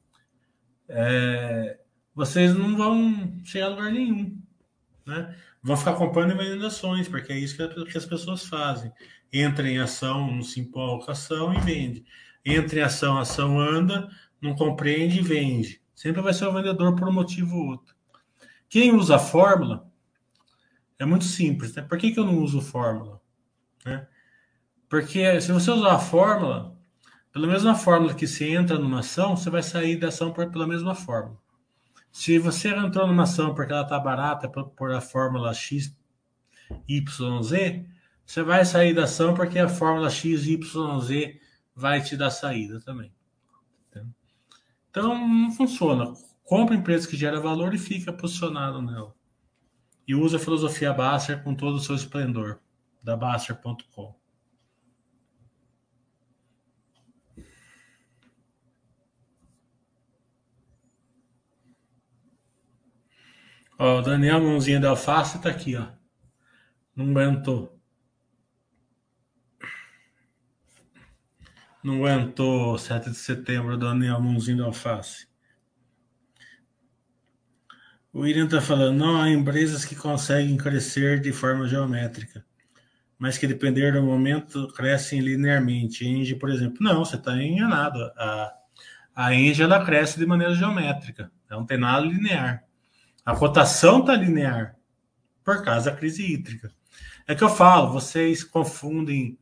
[0.88, 1.78] É,
[2.14, 4.40] vocês não vão chegar a lugar nenhum.
[5.06, 5.36] Né?
[5.62, 8.92] Vão ficar comprando e vendendo ações, porque é isso que as pessoas fazem.
[9.32, 12.04] Entra em ação, não se empolga ação e vende.
[12.44, 14.08] Entra em ação, ação anda,
[14.41, 15.80] não compreende e vende.
[15.95, 17.95] Sempre vai ser o vendedor por um motivo ou outro.
[18.68, 19.91] Quem usa a fórmula
[20.99, 21.74] é muito simples.
[21.74, 21.82] Né?
[21.82, 23.20] Por que, que eu não uso fórmula?
[23.84, 24.07] Né?
[24.89, 26.76] Porque se você usar a fórmula,
[27.32, 30.66] pela mesma fórmula que você entra numa ação, você vai sair da ação por, pela
[30.66, 31.39] mesma fórmula.
[32.11, 35.95] Se você entrou numa ação porque ela está barata por, por a fórmula X,
[36.86, 37.86] Y, Z,
[38.24, 41.41] você vai sair da ação porque a fórmula X, Y, Z
[41.74, 43.12] vai te dar saída também.
[44.91, 46.14] Então não funciona.
[46.45, 49.14] Compra empresas que geram valor e fica posicionado nela.
[50.07, 52.61] E usa a filosofia Basser com todo o seu esplendor,
[53.03, 54.18] da Basser.com.
[63.78, 65.86] Ó, o Daniel Mãozinha da Alface tá aqui, ó.
[66.97, 67.77] Não aguentou.
[71.89, 75.26] Não aguentou 7 de setembro, Daniel Mãozinho da Alface.
[78.12, 82.45] O William tá falando, não há empresas que conseguem crescer de forma geométrica,
[83.18, 86.07] mas que depender do momento crescem linearmente.
[86.07, 86.76] Engie, por exemplo.
[86.82, 87.99] Não, você está enganado.
[88.18, 88.53] A,
[89.14, 91.32] a Engie ela cresce de maneira geométrica.
[91.49, 92.64] Não tem nada linear.
[93.24, 94.76] A cotação está linear
[95.43, 96.70] por causa da crise hídrica.
[97.26, 99.39] É que eu falo, vocês confundem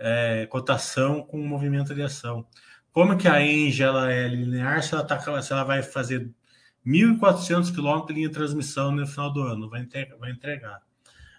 [0.00, 2.46] é, cotação com movimento de ação.
[2.90, 6.28] Como que a Engie ela é linear se ela, tá, se ela vai fazer
[6.84, 9.68] 1.400 quilômetros de linha de transmissão no final do ano?
[9.68, 10.16] Vai, entregar.
[10.16, 10.80] Vai entregar.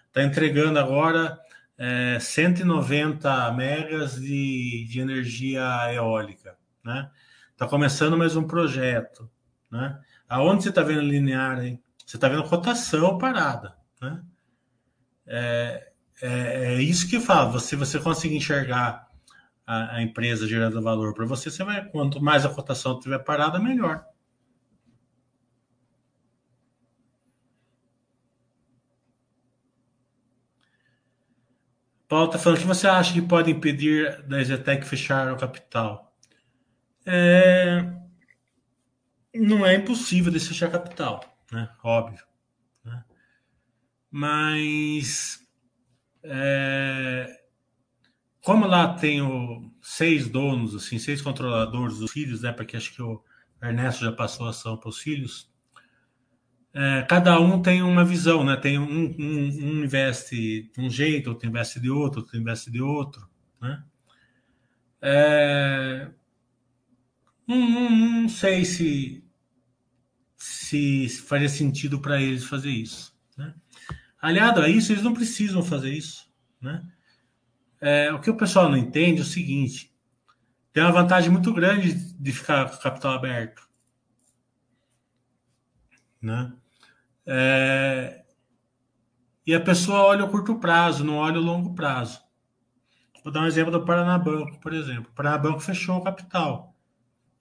[0.06, 1.38] Está entregando agora
[1.76, 6.56] é, 190 megas de, de energia eólica.
[6.84, 7.10] Né?
[7.50, 9.28] Está começando mais um projeto.
[9.70, 9.98] Né?
[10.28, 11.78] Aonde você está vendo linear aí?
[12.06, 13.76] Você está vendo cotação parada.
[14.00, 14.22] Né?
[15.26, 15.91] É,
[16.22, 17.58] é, é, isso que fala.
[17.58, 19.08] Se você, você conseguir enxergar
[19.66, 21.84] a, a empresa gerando valor para você, você vai.
[21.90, 24.04] Quanto mais a cotação estiver parada, melhor.
[32.08, 36.14] Paulo está falando que você acha que pode impedir da Zetec fechar o capital?
[37.06, 37.84] É...
[39.34, 41.68] Não é impossível de fechar capital né?
[41.84, 42.24] Óbvio.
[42.84, 43.04] Né?
[44.10, 45.46] Mas
[46.24, 47.42] é,
[48.40, 52.52] como lá tenho seis donos, assim, seis controladores dos filhos, né?
[52.52, 53.22] Porque acho que o
[53.62, 55.50] Ernesto já passou a ação para os filhos.
[56.74, 58.56] É, cada um tem uma visão, né?
[58.56, 62.80] Tem um, um, um, investe de um jeito, outro investe de outro, outro investe de
[62.80, 63.28] outro,
[63.60, 63.84] né?
[65.00, 66.10] É,
[67.46, 69.24] não, não, sei se
[70.36, 73.11] se faria sentido para eles fazer isso.
[74.22, 76.32] Aliado a isso, eles não precisam fazer isso.
[76.60, 76.80] Né?
[77.80, 79.92] É, o que o pessoal não entende é o seguinte:
[80.72, 83.68] tem uma vantagem muito grande de ficar com o capital aberto.
[86.22, 86.52] Né?
[87.26, 88.24] É,
[89.44, 92.22] e a pessoa olha o curto prazo, não olha o longo prazo.
[93.24, 95.10] Vou dar um exemplo do Paranabanco, por exemplo.
[95.10, 96.76] O Paranabanco fechou o capital.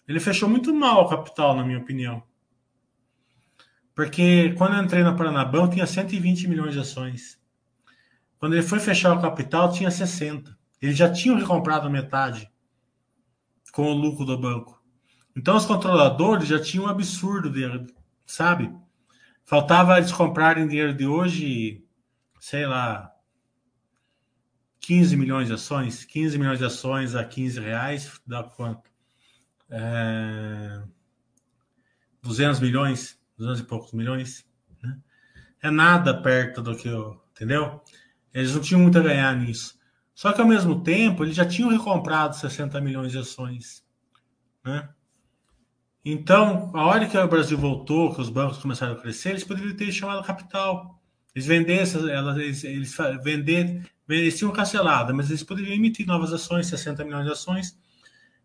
[0.08, 2.24] Ele fechou muito mal o capital, na minha opinião.
[4.02, 7.40] Porque quando eu entrei na Paranabão, tinha 120 milhões de ações.
[8.40, 10.58] Quando ele foi fechar o capital, tinha 60.
[10.82, 12.52] Eles já tinham recomprado metade
[13.72, 14.84] com o lucro do banco.
[15.36, 17.94] Então, os controladores já tinham um absurdo, de,
[18.26, 18.76] sabe?
[19.46, 21.86] Faltava eles comprarem dinheiro de hoje,
[22.40, 23.12] sei lá,
[24.80, 26.06] 15 milhões de ações.
[26.06, 28.90] 15 milhões de ações a 15 reais, dá quanto?
[29.70, 30.82] É...
[32.24, 33.21] 200 milhões.
[33.42, 34.46] 200 e poucos milhões.
[34.82, 34.98] Né?
[35.62, 37.20] É nada perto do que eu.
[37.32, 37.82] Entendeu?
[38.34, 39.80] Eles não tinham muito a ganhar nisso.
[40.14, 43.84] Só que ao mesmo tempo, eles já tinham recomprado 60 milhões de ações.
[44.64, 44.88] Né?
[46.06, 49.76] Então, a hora que o Brasil voltou, que os bancos começaram a crescer, eles poderiam
[49.76, 51.00] ter chamado capital.
[51.34, 56.68] Eles vendessem, elas, eles, eles vender, eles tinham cancelado, mas eles poderiam emitir novas ações,
[56.68, 57.78] 60 milhões de ações,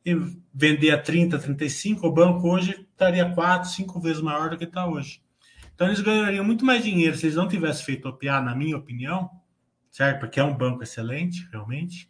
[0.07, 0.15] e
[0.55, 4.87] vender a 30, 35, o banco hoje estaria 4, 5 vezes maior do que está
[4.87, 5.21] hoje.
[5.75, 9.29] Então eles ganhariam muito mais dinheiro se eles não tivessem feito OPA, na minha opinião,
[9.91, 10.21] certo?
[10.21, 12.09] Porque é um banco excelente, realmente,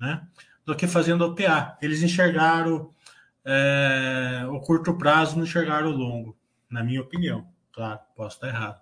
[0.00, 0.26] né?
[0.64, 1.76] Do que fazendo OPA.
[1.82, 2.90] Eles enxergaram
[3.44, 6.36] é, o curto prazo, não enxergaram o longo,
[6.70, 7.46] na minha opinião.
[7.70, 8.80] Claro, posso estar errado.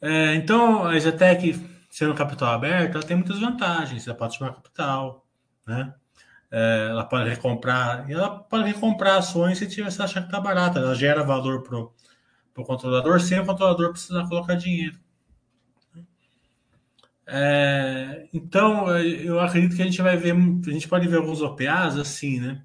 [0.00, 1.54] É, então, a Zetec,
[1.90, 4.06] sendo capital aberto, ela tem muitas vantagens.
[4.06, 5.26] Ela pode chamar capital,
[5.66, 5.92] né?
[6.50, 10.78] É, ela pode recomprar, ela pode recomprar ações se tiver, se achar que está barata,
[10.78, 14.98] ela gera valor para o controlador sem o controlador precisar colocar dinheiro.
[17.26, 21.98] É, então, eu acredito que a gente vai ver, a gente pode ver alguns OPAs
[21.98, 22.64] assim, né?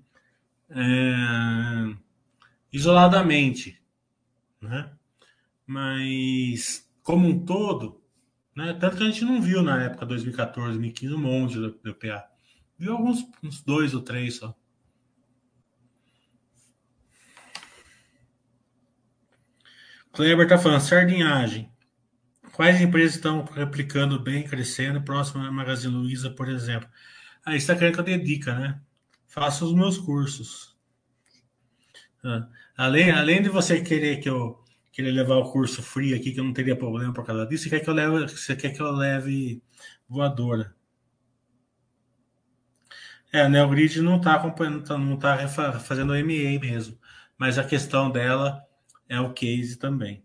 [0.69, 1.95] É,
[2.71, 3.81] isoladamente,
[4.61, 4.89] né?
[5.67, 8.01] Mas, como um todo,
[8.55, 8.73] né?
[8.73, 12.32] Tanto que a gente não viu na época 2014, 2015 um monte de OPA.
[12.83, 14.53] Viu alguns, uns dois ou três só.
[20.11, 21.71] Kleber está falando, sardinhagem.
[22.51, 26.89] Quais empresas estão replicando bem, crescendo, próximo à Magazine Luiza, por exemplo?
[27.45, 28.81] Aí está querendo que eu dê dica, né?
[29.27, 30.75] Faça os meus cursos.
[32.21, 34.61] Ah, além, além de você querer que eu
[34.91, 37.69] querer levar o curso free aqui, que eu não teria problema por causa disso, você
[37.69, 39.63] quer que eu leve, você quer que eu leve
[40.05, 40.75] voadora.
[43.33, 46.97] É, a Neogrid não está tá, não está fazendo MA mesmo.
[47.37, 48.63] Mas a questão dela
[49.09, 50.23] é o case também.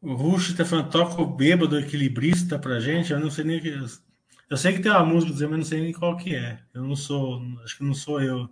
[0.00, 3.12] O Rush está falando, toca o bêbado equilibrista pra gente.
[3.12, 3.68] Eu não sei nem que.
[4.50, 6.58] Eu sei que tem uma música mas não sei nem qual que é.
[6.74, 7.40] Eu não sou.
[7.64, 8.48] Acho que não sou eu.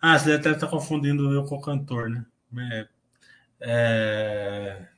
[0.00, 2.26] Ah, você deve estar confundindo eu com o cantor, né?
[2.72, 2.88] É,
[3.60, 4.88] é...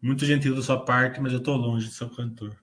[0.00, 2.54] Muito gentil da sua parte, mas eu estou longe de ser cantor.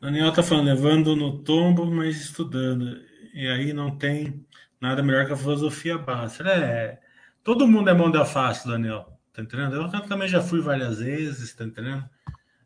[0.00, 3.00] Daniel está falando, levando no tombo, mas estudando.
[3.32, 4.46] E aí não tem
[4.80, 6.48] Nada melhor que a filosofia básica.
[6.50, 7.00] É,
[7.42, 9.18] todo mundo é mão de alface, Daniel.
[9.32, 9.74] Tá entendendo?
[9.74, 12.08] Eu também já fui várias vezes, tá entendendo?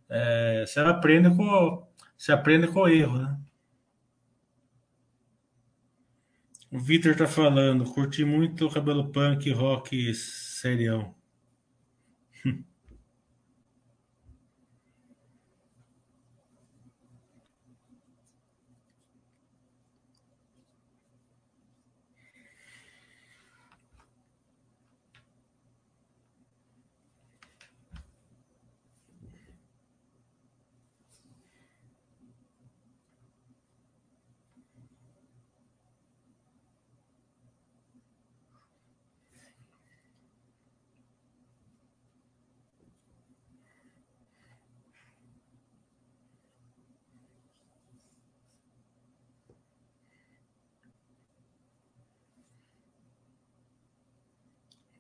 [0.08, 3.38] É, você aprende com você aprende com o erro, né?
[6.72, 11.14] O Vitor tá falando, curti muito cabelo punk, rock, serião.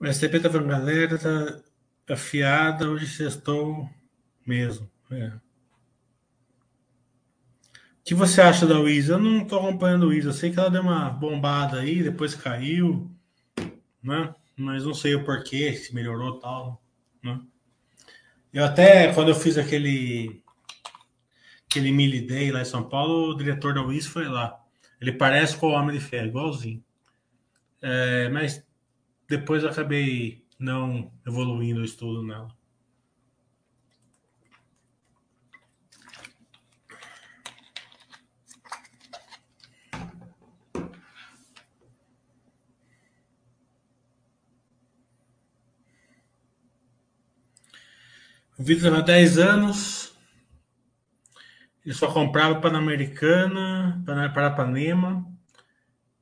[0.00, 3.86] O STP tá falando, galera, tá afiada, hoje sextou
[4.46, 4.90] mesmo.
[5.10, 5.26] É.
[5.26, 5.40] O
[8.02, 9.10] que você acha da Wiz?
[9.10, 12.34] Eu não tô acompanhando a Wiz, eu sei que ela deu uma bombada aí, depois
[12.34, 13.10] caiu,
[14.02, 14.34] né?
[14.56, 16.82] Mas não sei o porquê, se melhorou tal,
[17.22, 17.38] né?
[18.54, 20.42] Eu até, quando eu fiz aquele
[21.66, 24.58] aquele Mili Day lá em São Paulo, o diretor da Wiz foi lá.
[24.98, 26.82] Ele parece com o Homem de Ferro, igualzinho.
[27.82, 28.64] É, mas
[29.30, 32.48] depois acabei não evoluindo o estudo nela.
[48.58, 50.12] O Vitor há 10 anos.
[51.84, 54.02] Ele só comprava Pan-Americana,
[54.34, 55.24] Parapanema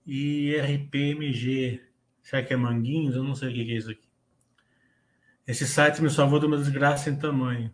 [0.07, 1.88] e RPMG.
[2.29, 3.17] Será que é Manguinhos?
[3.17, 4.07] Eu não sei o que é isso aqui.
[5.47, 7.73] Esse site me salvou de uma desgraça em tamanho.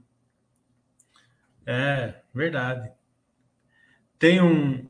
[1.66, 2.92] É, verdade.
[4.16, 4.88] Tem um,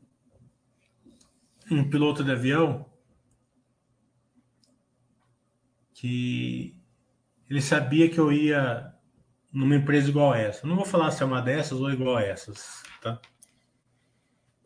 [1.71, 2.85] um piloto de avião
[5.95, 6.79] que
[7.49, 8.93] ele sabia que eu ia
[9.51, 10.67] numa empresa igual essa.
[10.67, 13.19] não vou falar se é uma dessas ou igual a essas, tá?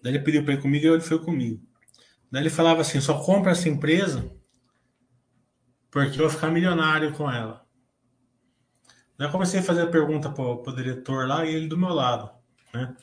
[0.04, 1.66] Daí ele pediu para ir comigo e ele foi comigo.
[2.30, 4.38] Daí ele falava assim: só compra essa empresa
[5.92, 7.66] porque eu vou ficar milionário com ela.
[9.18, 11.90] Daí eu comecei a fazer a pergunta para o diretor lá e ele do meu
[11.90, 12.32] lado,
[12.74, 12.96] né?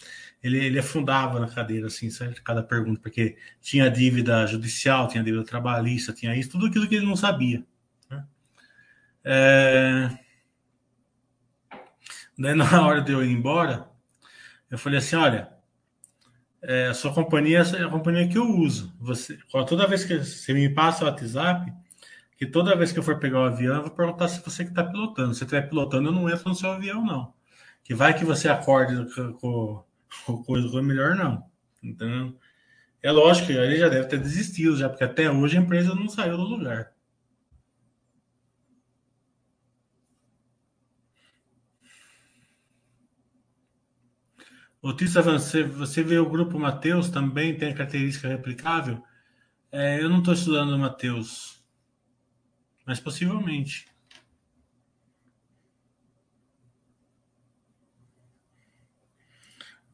[0.43, 2.41] Ele, ele afundava na cadeira, assim, sabe?
[2.43, 7.07] Cada pergunta, porque tinha dívida judicial, tinha dívida trabalhista, tinha isso, tudo aquilo que ele
[7.07, 7.65] não sabia.
[8.09, 8.25] Né?
[9.25, 10.19] É...
[12.39, 13.89] Daí, na hora de eu ir embora,
[14.71, 15.53] eu falei assim: olha,
[16.63, 18.95] é, a sua companhia é a companhia que eu uso.
[19.01, 21.73] Você, toda vez que você me passa o WhatsApp,
[22.37, 24.71] que toda vez que eu for pegar o avião, eu vou perguntar se você que
[24.71, 25.33] está pilotando.
[25.33, 27.33] Se você estiver pilotando, eu não entro no seu avião, não.
[27.83, 28.95] Que vai que você acorde
[29.41, 29.85] com,
[30.27, 31.45] com coisa melhor, não.
[31.83, 32.39] Entendeu?
[33.03, 36.09] É lógico que ele já deve ter desistido, já, porque até hoje a empresa não
[36.09, 36.93] saiu do lugar.
[44.83, 49.03] Otista, você, você vê o grupo Mateus também tem característica replicável?
[49.73, 51.56] É, eu não estou estudando o Mateus,
[52.87, 53.87] mas possivelmente.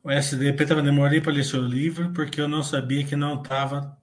[0.04, 3.96] O SDP estava demorei para ler seu livro porque eu não sabia que não estava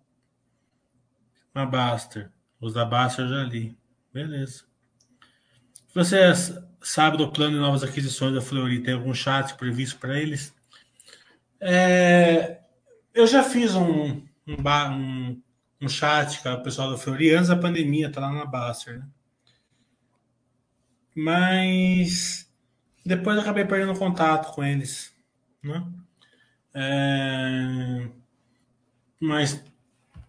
[1.53, 2.31] na Baster.
[2.59, 3.77] Os da Baster eu já li.
[4.13, 4.63] Beleza.
[5.93, 6.17] Você
[6.81, 8.81] sabe do plano de novas aquisições da Fleury?
[8.81, 10.53] Tem algum chat previsto para eles?
[11.59, 12.61] É,
[13.13, 14.55] eu já fiz um, um,
[14.91, 15.41] um,
[15.81, 18.99] um chat com o pessoal da Fleury antes da pandemia, tá lá na Baster.
[18.99, 19.07] Né?
[21.15, 22.49] Mas
[23.05, 25.13] depois eu acabei perdendo contato com eles.
[25.63, 25.85] Né?
[26.73, 28.09] É,
[29.19, 29.63] mas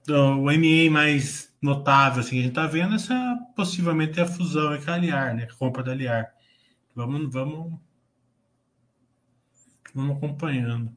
[0.08, 3.14] o MA mais notável assim, que a gente está vendo essa
[3.54, 5.44] possivelmente é a fusão com a Aliar, né?
[5.50, 6.32] A compra da Aliar.
[6.94, 7.78] Vamos, vamos,
[9.94, 10.96] vamos acompanhando.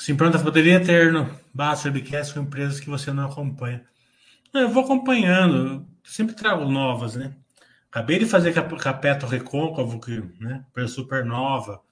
[0.00, 3.84] Sim, pronto, poderia ter no Basta Webcast com empresas que você não acompanha.
[4.54, 7.36] Eu vou acompanhando, sempre trago novas, né?
[7.90, 10.64] Acabei de fazer com a Petro Recôncavo, que, né?
[10.70, 11.82] Empresa super nova.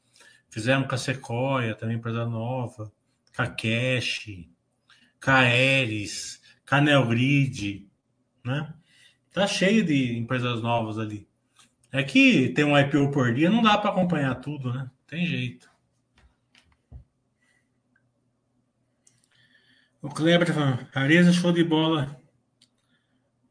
[0.49, 2.91] Fizemos com a Sequoia, também empresa nova.
[3.37, 4.49] Com a Cash,
[5.23, 7.87] com a Aeres, com a Neogrid,
[8.43, 8.73] né?
[9.35, 11.29] Tá cheio de empresas novas ali.
[11.93, 14.91] É que tem um IPO por dia, não dá para acompanhar tudo, né?
[15.07, 15.68] Tem jeito.
[20.09, 22.19] O Kleber tá Areza show de bola.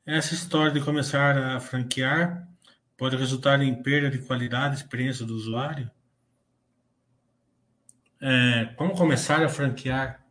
[0.04, 2.48] Essa história de começar a franquear
[2.98, 5.90] pode resultar em perda de qualidade e experiência do usuário?
[8.20, 10.26] É, como começar a franquear?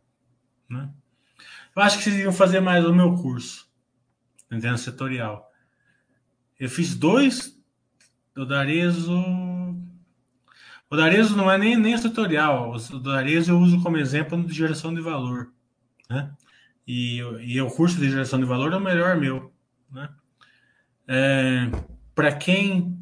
[0.69, 0.89] Né?
[1.73, 3.65] Eu acho que vocês iam fazer mais o meu curso,
[4.47, 5.49] entendendo setorial.
[6.59, 7.57] Eu fiz dois
[8.35, 9.17] do Darezo.
[10.89, 12.73] O Darezo não é nem, nem setorial.
[12.73, 15.55] O Darezo eu uso como exemplo de geração de valor
[16.09, 16.31] né?
[16.87, 19.53] E, e o curso de geração de valor é o melhor meu,
[19.91, 20.09] né?
[21.07, 21.69] É,
[22.13, 22.97] para quem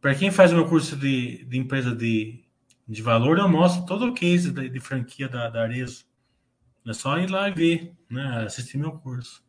[0.00, 2.44] para quem faz o meu curso de, de empresa de,
[2.86, 6.04] de valor, eu mostro todo o case de, de franquia da, da Arezo.
[6.86, 8.44] É só ir lá e ver, né?
[8.44, 9.42] Assistir meu curso.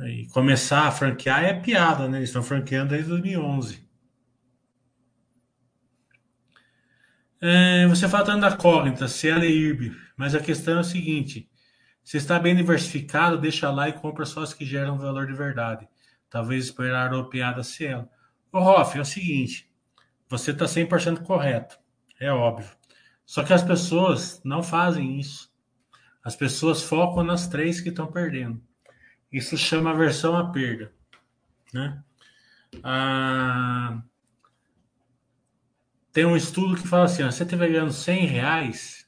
[0.00, 2.18] E começar a franquear é piada, né?
[2.18, 3.85] Eles estão franqueando desde 2011.
[7.48, 10.84] É, você fala tanto da Cognita, se ela é IRB, mas a questão é o
[10.84, 11.48] seguinte:
[12.02, 15.88] se está bem diversificado, deixa lá e compra só as que geram valor de verdade.
[16.28, 18.10] Talvez esperar a piada se ela.
[18.50, 19.70] Ô, Hoff, é o seguinte:
[20.28, 21.78] você está 100% correto,
[22.18, 22.68] é óbvio.
[23.24, 25.48] Só que as pessoas não fazem isso.
[26.24, 28.60] As pessoas focam nas três que estão perdendo.
[29.30, 30.92] Isso chama aversão à perda.
[31.72, 32.02] Né?
[32.82, 34.02] Ah,
[36.16, 39.06] tem um estudo que fala assim: ó, se você estiver ganhando 100 reais,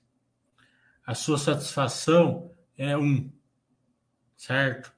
[1.06, 3.32] a sua satisfação é um,
[4.36, 4.92] certo?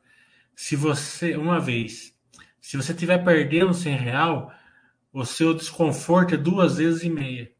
[0.53, 2.13] Se você, uma vez,
[2.61, 4.53] se você estiver perdendo 100 real,
[5.13, 7.53] o seu desconforto é duas vezes e meia.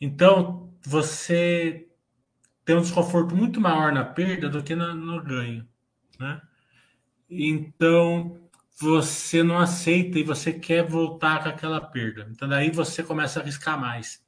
[0.00, 1.86] Então, você
[2.64, 5.68] tem um desconforto muito maior na perda do que no, no ganho,
[6.18, 6.40] né?
[7.28, 8.41] Então,
[8.82, 12.26] você não aceita e você quer voltar com aquela perda.
[12.30, 14.20] Então, daí você começa a arriscar mais.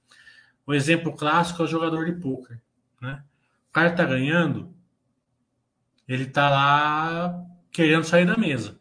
[0.65, 2.61] O exemplo clássico é o jogador de pôquer.
[3.01, 3.23] Né?
[3.69, 4.73] O cara está ganhando,
[6.07, 8.81] ele está lá querendo sair da mesa.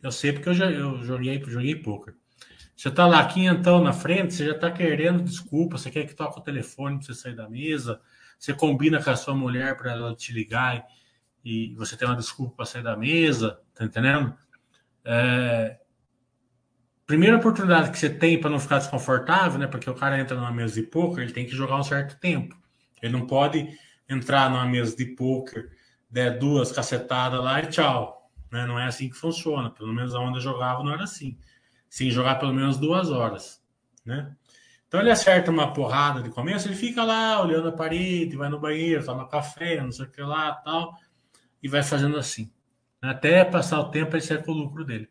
[0.00, 1.82] Eu sei porque eu, já, eu joguei, joguei.
[2.76, 6.38] Você está lá quinhentão na frente, você já está querendo desculpa, você quer que toque
[6.38, 8.00] o telefone para você sair da mesa,
[8.38, 10.86] você combina com a sua mulher para ela te ligar
[11.44, 14.34] e, e, você tem uma desculpa para sair da mesa, tá entendendo?
[15.04, 15.78] É,
[17.06, 19.66] primeira oportunidade que você tem para não ficar desconfortável, né?
[19.66, 22.56] Porque o cara entra numa mesa de poker, ele tem que jogar um certo tempo.
[23.02, 23.68] Ele não pode
[24.08, 25.70] entrar numa mesa de poker,
[26.10, 28.30] der duas cacetadas lá e tchau.
[28.50, 28.66] Né?
[28.66, 29.70] Não é assim que funciona.
[29.70, 31.38] Pelo menos aonde eu jogava não era assim.
[31.88, 33.62] Sim, jogar pelo menos duas horas.
[34.04, 34.34] Né?
[34.86, 38.58] Então ele acerta uma porrada de começo, ele fica lá olhando a parede, vai no
[38.58, 40.96] banheiro, toma café, não sei o que lá tal,
[41.62, 42.52] e vai fazendo assim.
[43.00, 45.08] Até passar o tempo ele com o lucro dele.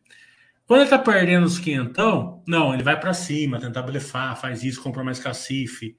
[0.66, 4.84] Quando ele tá perdendo os quinhentão, não, ele vai para cima, tentar blefar, faz isso,
[4.84, 5.98] compra mais cacife,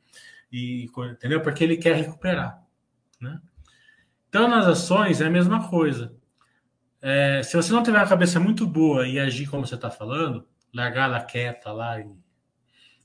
[0.52, 1.40] e entendeu?
[1.40, 2.62] Porque ele quer recuperar,
[3.20, 3.40] né?
[4.28, 6.14] Então nas ações é a mesma coisa.
[7.02, 10.46] É, se você não tiver a cabeça muito boa e agir como você está falando,
[10.72, 12.04] largar ela quieta lá e,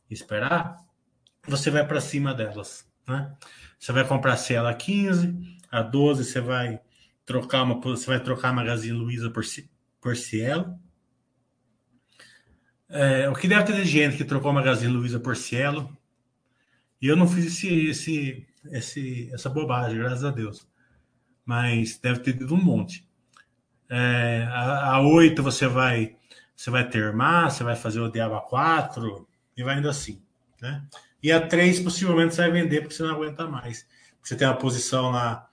[0.10, 0.78] e esperar,
[1.48, 3.36] você vai para cima delas, né?
[3.80, 5.36] Você vai comprar se ela a 15,
[5.72, 6.80] a 12 você vai
[7.26, 9.44] trocar uma você vai trocar a Magazine Luiza por
[10.02, 10.80] por Cielo.
[12.88, 15.96] É, o que deve ter de gente que trocou a Magazine Luiza por Cielo.
[17.02, 20.68] E eu não fiz esse, esse, esse, essa bobagem, graças a Deus.
[21.44, 23.08] Mas deve ter tido um monte.
[23.90, 26.16] É, a, a 8 você vai
[26.56, 30.22] você vai termar, você vai fazer o Diaba 4 e vai indo assim.
[30.62, 30.84] Né?
[31.22, 33.86] E a 3 possivelmente você vai vender porque você não aguenta mais.
[34.24, 35.50] Você tem uma posição lá,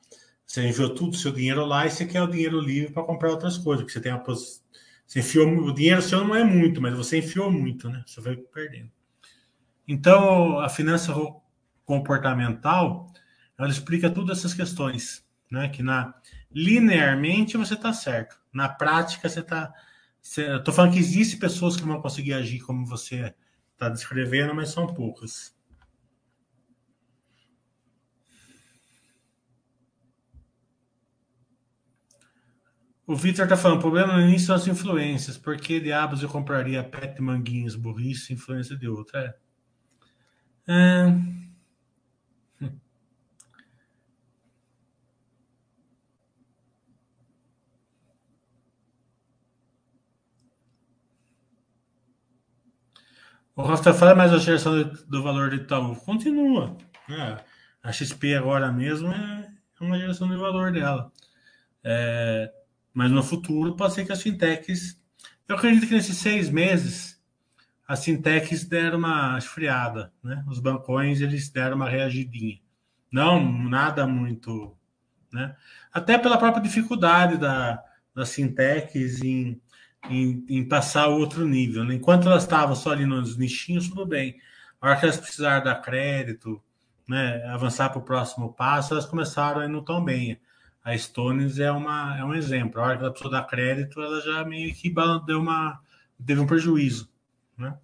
[0.53, 3.31] você enviou tudo o seu dinheiro lá e você quer o dinheiro livre para comprar
[3.31, 4.63] outras coisas, porque você tem uma posição.
[5.07, 8.05] Você enfiou o dinheiro seu não é muito, mas você enfiou muito, né?
[8.07, 8.91] Você vai perdendo.
[9.89, 11.15] Então, a finança
[11.87, 13.11] comportamental,
[13.57, 15.71] ela explica todas essas questões, né?
[15.71, 16.13] Que na
[16.55, 19.73] linearmente você está certo, na prática você está.
[20.23, 23.35] Estou falando que existem pessoas que vão conseguir agir como você
[23.73, 25.57] está descrevendo, mas são poucas.
[33.13, 35.37] O Victor tá falando, o problema no início são as influências.
[35.37, 39.37] Por que diabos eu compraria pet manguinhos, burrice, influência de outra?
[40.67, 40.73] É.
[42.63, 42.69] é...
[53.55, 54.73] O Rafa fala, mas a geração
[55.07, 56.75] do valor de Itaú continua.
[57.07, 57.37] Né?
[57.83, 59.53] A XP agora mesmo é
[59.83, 61.13] uma geração de valor dela.
[61.85, 62.51] É,
[62.93, 65.01] mas no futuro pode ser que as fintechs.
[65.49, 67.21] Eu acredito que nesses seis meses
[67.87, 70.45] as fintechs deram uma esfriada, né?
[70.49, 72.59] Os bancões eles deram uma reagidinha.
[73.11, 74.77] Não nada muito,
[75.33, 75.55] né?
[75.93, 77.83] Até pela própria dificuldade da,
[78.15, 79.61] das fintechs em,
[80.09, 81.85] em, em passar outro nível.
[81.85, 81.95] Né?
[81.95, 84.39] Enquanto elas estavam só ali nos nichinhos, tudo bem.
[84.81, 86.63] A hora que elas precisaram dar crédito,
[87.09, 90.41] né, avançar para o próximo passo, elas começaram a ir não tão bem.
[90.85, 92.81] A Stones é, uma, é um exemplo.
[92.81, 94.93] A hora que ela precisou dar crédito, ela já meio que
[95.27, 95.81] deu uma,
[96.25, 97.11] teve um prejuízo.
[97.57, 97.77] Né?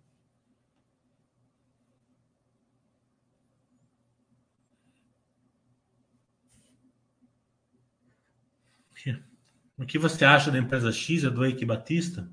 [9.78, 12.28] O que você acha da empresa X, do Eike Batista?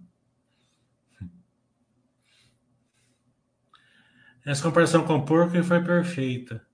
[4.44, 6.66] Essa comparação com o porco foi perfeita.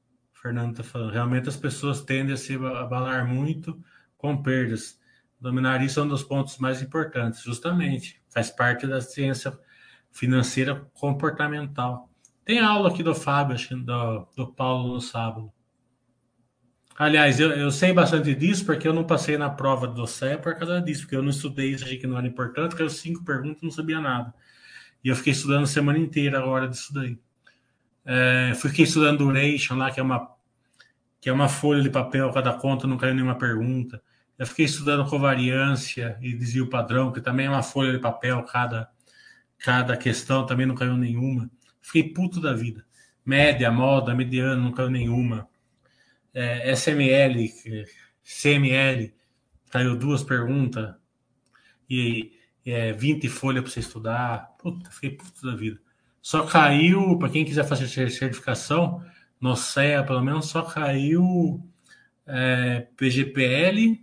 [0.41, 1.11] Fernando está falando.
[1.11, 3.79] Realmente as pessoas tendem a se abalar muito
[4.17, 4.99] com perdas.
[5.39, 8.21] Dominar isso é um dos pontos mais importantes, justamente.
[8.29, 9.57] Faz parte da ciência
[10.11, 12.09] financeira comportamental.
[12.43, 15.51] Tem aula aqui do Fábio, acho que do, do Paulo no sábado.
[16.97, 20.55] Aliás, eu, eu sei bastante disso porque eu não passei na prova do CE por
[20.55, 23.61] causa disso, porque eu não estudei isso, achei que não era importante, eu cinco perguntas
[23.61, 24.33] não sabia nada.
[25.03, 27.17] E eu fiquei estudando a semana inteira agora disso daí.
[28.05, 30.31] É, fiquei estudando duration lá, que é uma
[31.21, 34.01] que é uma folha de papel, cada conta não caiu nenhuma pergunta.
[34.39, 38.89] Eu fiquei estudando covariância e desvio padrão, que também é uma folha de papel, cada,
[39.59, 41.47] cada questão também não caiu nenhuma.
[41.79, 42.83] Fiquei puto da vida.
[43.23, 45.47] Média, moda, mediana, não caiu nenhuma.
[46.33, 47.47] É, SML,
[48.23, 49.13] CML,
[49.69, 50.95] caiu duas perguntas.
[51.87, 52.33] E
[52.65, 54.55] é, 20 folhas para você estudar.
[54.57, 55.79] Puta, fiquei puto da vida.
[56.21, 59.03] Só caiu, para quem quiser fazer certificação,
[59.39, 61.67] no CEA, pelo menos, só caiu
[62.27, 63.99] é, PGPL,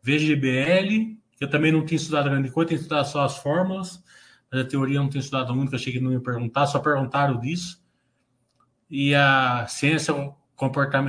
[0.00, 4.02] VGBL, que eu também não tinha estudado grande coisa, tenho estudado só as fórmulas,
[4.50, 7.40] mas a teoria eu não tenho estudado muito, achei que não ia perguntar, só perguntaram
[7.40, 7.82] disso.
[8.88, 10.14] E a ciência,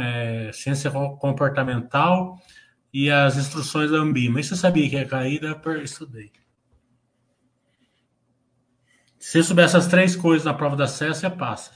[0.01, 2.39] é, ciência comportamental
[2.91, 4.39] e as instruções da Ambima.
[4.39, 6.31] Isso eu sabia que ia cair, eu estudei.
[9.27, 11.71] Se souber essas três coisas na prova da CEA, você passa.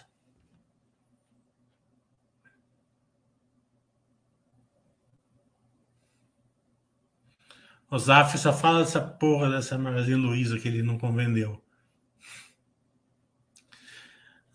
[7.89, 11.59] O Zaf só fala dessa porra dessa Magazine Luiza que ele não convendeu.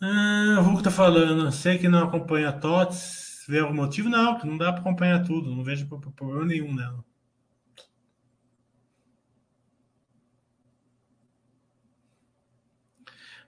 [0.00, 4.08] Ah, o Hulk tá falando, sei que não acompanha TOTS, vê algum motivo?
[4.08, 7.04] Não, que não dá para acompanhar tudo, não vejo problema nenhum nela.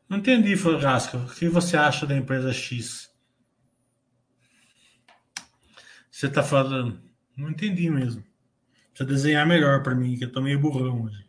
[0.08, 1.16] Não entendi, Forrasco.
[1.16, 3.10] O que você acha da empresa X?
[6.10, 7.00] Você está falando?
[7.36, 8.24] Não entendi mesmo.
[8.90, 11.26] Precisa desenhar melhor para mim, que eu tô meio burrão hoje.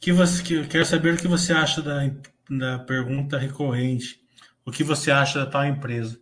[0.00, 2.00] Que você, que, eu quero saber o que você acha da,
[2.48, 4.20] da pergunta recorrente.
[4.64, 6.18] O que você acha da tal empresa?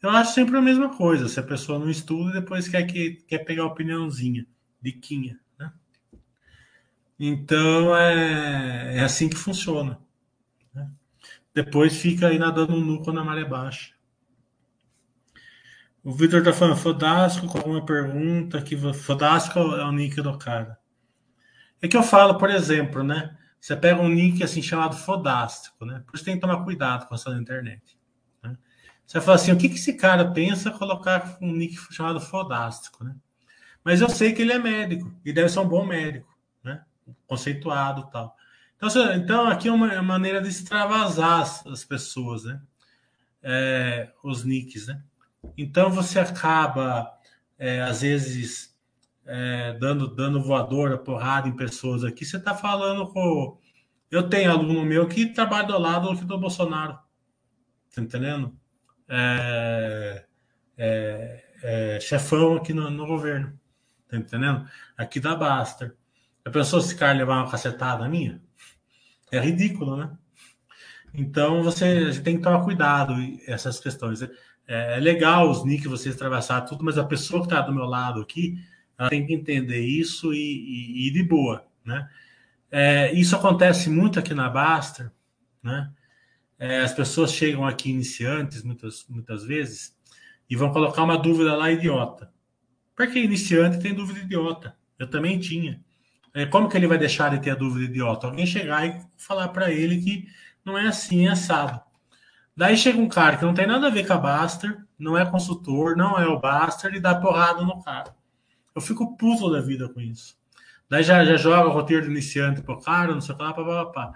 [0.00, 1.28] Eu acho sempre a mesma coisa.
[1.28, 4.46] Se a pessoa não estuda, depois quer, que, quer pegar a opiniãozinha,
[4.80, 5.40] diquinha.
[7.18, 9.98] Então é, é assim que funciona.
[10.74, 10.90] Né?
[11.54, 13.94] Depois fica aí nadando nu quando a maré baixa.
[16.02, 20.78] O Vitor tá falando Fodasco com uma pergunta que Fodasco é o nick do cara.
[21.80, 23.36] É que eu falo, por exemplo, né?
[23.64, 26.04] você pega um nick assim chamado fodástico, né?
[26.06, 27.98] Por isso tem que tomar cuidado com essa na internet.
[28.42, 28.58] Né?
[29.06, 33.16] Você fala assim, o que, que esse cara pensa colocar um nick chamado fodástico, né?
[33.82, 36.33] Mas eu sei que ele é médico e deve ser um bom médico?
[37.26, 38.36] Conceituado tal.
[38.76, 42.60] Então, então aqui é uma é maneira de extravasar as, as pessoas, né?
[43.42, 45.02] É, os nicks, né?
[45.56, 47.12] Então você acaba,
[47.58, 48.74] é, às vezes,
[49.26, 52.24] é, dando, dando voadora, porrada em pessoas aqui.
[52.24, 53.58] Você está falando com.
[54.10, 56.98] Eu tenho aluno meu que trabalha do lado do Bolsonaro.
[57.94, 58.56] Tá entendendo?
[59.08, 60.26] É,
[60.76, 63.58] é, chefão aqui no, no governo.
[64.08, 64.68] Tá entendendo?
[64.96, 65.96] Aqui da Baster.
[66.44, 68.40] A pessoa se cara levar uma cacetada minha?
[69.32, 70.10] É ridículo, né?
[71.12, 73.14] Então você tem que tomar cuidado
[73.46, 74.22] essas questões.
[74.22, 74.30] É,
[74.66, 78.20] é legal os nick vocês atravessar tudo, mas a pessoa que está do meu lado
[78.20, 78.58] aqui,
[79.08, 82.08] tem que entender isso e, e de boa, né?
[82.70, 85.10] É, isso acontece muito aqui na Baster,
[85.62, 85.90] né?
[86.58, 89.96] É, as pessoas chegam aqui iniciantes muitas, muitas vezes
[90.48, 92.32] e vão colocar uma dúvida lá idiota.
[92.94, 94.76] Porque iniciante tem dúvida idiota.
[94.98, 95.80] Eu também tinha.
[96.34, 98.26] É, como que ele vai deixar de ter a dúvida idiota?
[98.26, 100.28] Alguém chegar e falar para ele que
[100.64, 101.80] não é assim, é assado.
[102.56, 105.24] Daí chega um cara que não tem nada a ver com a Baster, não é
[105.24, 108.14] consultor, não é o Baster, e dá porrada no cara.
[108.74, 110.36] Eu fico puto da vida com isso.
[110.88, 113.52] Daí já, já joga o roteiro do iniciante pro cara, não sei o que lá,
[113.52, 114.12] papapá.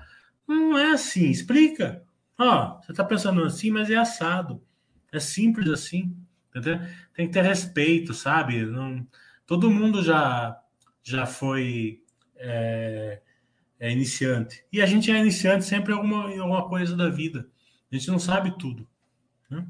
[0.47, 2.03] Não é assim, explica.
[2.37, 4.62] Ó, você tá pensando assim, mas é assado.
[5.12, 6.16] É simples assim.
[6.51, 6.81] Entendeu?
[7.14, 8.64] Tem que ter respeito, sabe?
[8.64, 9.07] Não,
[9.47, 10.59] todo mundo já,
[11.03, 12.01] já foi
[12.39, 13.20] é,
[13.78, 14.64] é iniciante.
[14.72, 17.49] E a gente é iniciante sempre em alguma, em alguma coisa da vida.
[17.91, 18.89] A gente não sabe tudo.
[19.51, 19.66] Né?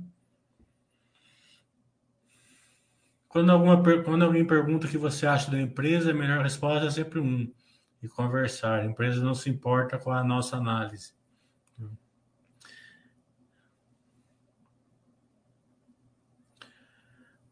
[3.29, 6.91] Quando, alguma, quando alguém pergunta o que você acha da empresa, a melhor resposta é
[6.91, 7.53] sempre um.
[8.01, 8.81] E conversar.
[8.81, 11.18] A empresa não se importa com a nossa análise.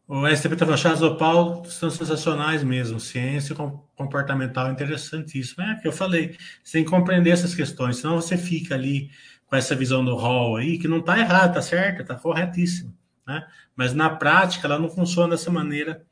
[0.09, 2.97] O STP está falando, do Paulo são sensacionais mesmo.
[2.97, 3.53] Ciência
[3.93, 5.71] comportamental interessantíssima.
[5.71, 9.11] É que eu falei, sem compreender essas questões, senão você fica ali
[9.47, 12.93] com essa visão do rol aí, que não está errado, está certa, está corretíssima.
[13.27, 13.45] Né?
[13.75, 16.05] Mas na prática ela não funciona dessa maneira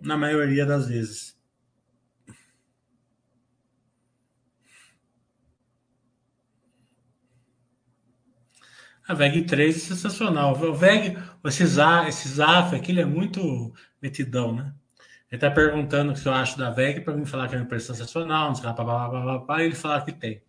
[0.00, 1.35] na maioria das vezes.
[9.08, 10.52] A VEG 3 é sensacional.
[10.60, 11.64] O VEG, esse,
[12.28, 14.74] ZAF aqui, ele é muito metidão, né?
[15.30, 17.64] Ele está perguntando o que eu acho da VEG para mim falar que é uma
[17.64, 20.42] empresa sensacional, não sei lá, pá, pá, pá, pá, e ele falar que tem.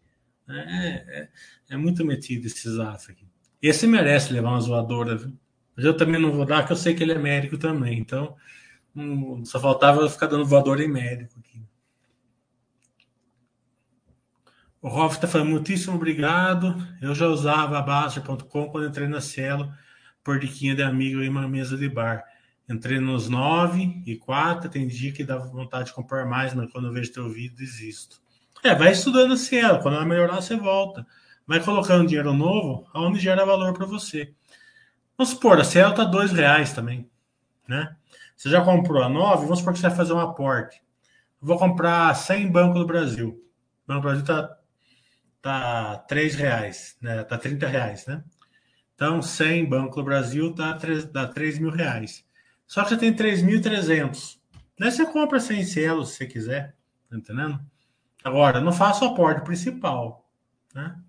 [0.50, 1.30] É, é,
[1.72, 3.28] é, muito metido esse ZAF aqui.
[3.62, 5.34] Esse merece levar uma zoadora, viu?
[5.76, 8.00] Mas eu também não vou dar, porque eu sei que ele é médico também.
[8.00, 8.36] Então,
[8.96, 11.67] hum, só faltava eu ficar dando voador em médico aqui.
[14.88, 16.74] O Rolf está falando, muitíssimo obrigado.
[17.02, 19.70] Eu já usava a Baster.com quando entrei na Cielo
[20.24, 22.24] por diquinha de amigo em uma mesa de bar.
[22.70, 26.88] Entrei nos 9 e 4, tem dia que dá vontade de comprar mais, mas quando
[26.88, 28.22] eu vejo teu vídeo, desisto.
[28.64, 29.80] É, vai estudando a Cielo.
[29.82, 31.06] Quando ela melhorar, você volta.
[31.46, 34.34] Vai colocando dinheiro novo aonde gera valor para você.
[35.18, 37.10] Vamos supor, a Cielo está dois reais também,
[37.68, 37.94] né?
[38.38, 40.82] Você já comprou a 9, vamos supor que você vai fazer um aporte.
[41.42, 43.44] vou comprar 100 Banco do Brasil.
[43.84, 44.57] O Banco do Brasil está
[45.42, 47.24] tá 3 reais, né?
[47.24, 48.24] Tá 30 reais, né?
[48.96, 52.26] Então, 100 Banco do Brasil dá 3, dá 3 mil reais.
[52.66, 54.40] Só que você tem 3.300.
[54.80, 56.76] Daí você compra 100 selos se você quiser,
[57.10, 57.60] tá entendendo?
[58.24, 60.28] Agora, não faça o aporte principal,
[60.74, 61.00] né?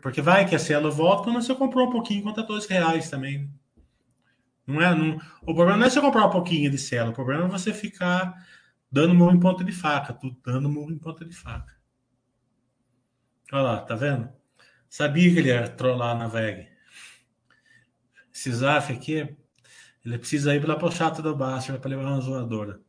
[0.00, 3.50] Porque vai que a Cielo volta quando você comprou um pouquinho, conta dois reais também.
[4.66, 7.44] Não é, não, o problema não é você comprar um pouquinho de Cielo, o problema
[7.44, 8.34] é você ficar
[8.90, 11.75] dando murro em ponta de faca, tudo dando murro em ponta de faca.
[13.52, 14.28] Olha lá, tá vendo?
[14.88, 16.68] Sabia que ele ia trollar na VEG.
[18.34, 19.36] Esse Zaf aqui,
[20.04, 22.80] ele precisa ir pela pochata do Basta para levar uma zoadora.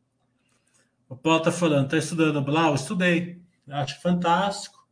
[1.08, 2.74] O Paulo tá falando, tá estudando Blau?
[2.74, 3.40] Estudei.
[3.68, 4.86] Acho fantástico.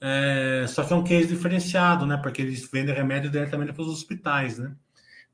[0.00, 2.16] É, só que é um case diferenciado, né?
[2.16, 4.74] Porque eles vendem remédio diretamente para os hospitais, né?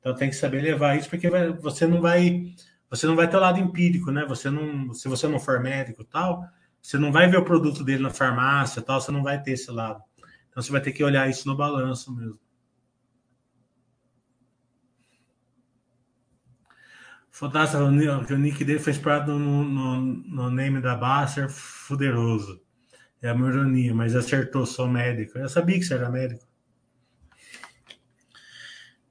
[0.01, 2.55] Então tem que saber levar isso, porque vai, você não vai
[2.91, 4.25] você não vai ter o lado empírico, né?
[4.27, 6.45] Você não, se você não for médico e tal,
[6.85, 9.71] você não vai ver o produto dele na farmácia tal, você não vai ter esse
[9.71, 10.03] lado.
[10.51, 12.39] Então você vai ter que olhar isso no balanço mesmo.
[18.27, 22.63] Que o nick dele foi inspirado no, no, no name da Basser, fuderoso.
[23.23, 25.39] É uma ironia, mas acertou, sou médico.
[25.39, 26.47] Eu sabia que você era médico.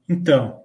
[0.07, 0.63] Então,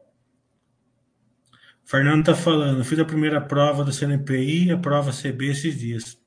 [1.86, 6.18] Fernando está falando, fiz a primeira prova do CNPI, a prova CB esses dias.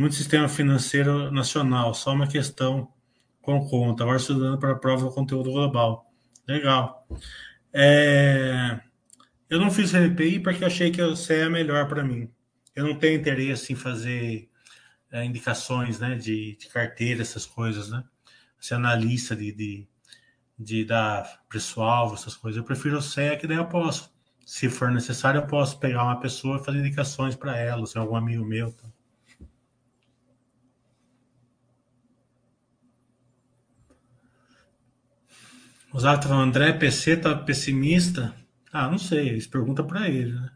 [0.00, 2.90] Muito sistema financeiro nacional, só uma questão
[3.42, 4.02] com conta.
[4.02, 6.10] Agora estudando para a prova do conteúdo global.
[6.48, 7.06] Legal.
[7.72, 8.80] É...
[9.48, 12.30] Eu não fiz RPI porque achei que o CE é melhor para mim.
[12.74, 14.48] Eu não tenho interesse em fazer
[15.10, 18.02] é, indicações né, de, de, carteira, essas coisas, né?
[18.60, 19.88] Ser analista de, de,
[20.58, 22.56] de dar preço-alvo, essas coisas.
[22.58, 24.10] Eu prefiro o CE, que daí eu posso.
[24.46, 28.00] Se for necessário, eu posso pegar uma pessoa e fazer indicações para ela, se é
[28.00, 28.72] algum amigo meu.
[28.72, 28.88] Tá?
[35.92, 38.34] O Zato falando, André, PC tá pessimista?
[38.72, 40.50] Ah, não sei, eles perguntam para ele, né?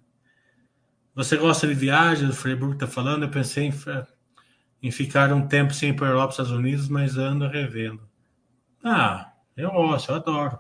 [1.15, 2.29] Você gosta de viagem?
[2.29, 3.73] O Freiburg tá falando, eu pensei em,
[4.83, 8.09] em ficar um tempo sem ir para Europa, Estados Unidos, mas ando revendo.
[8.83, 10.59] Ah, eu gosto, eu adoro.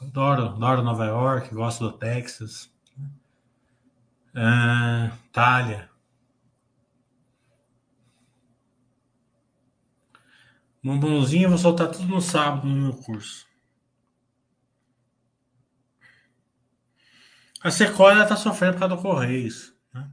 [0.00, 2.72] Adoro, adoro Nova York, gosto do Texas.
[4.34, 5.91] Uh, Itália.
[10.82, 13.46] Bombonzinho, eu vou soltar tudo no sábado no meu curso.
[17.62, 19.72] A Sequoia está sofrendo por causa do Correios.
[19.94, 20.10] Né?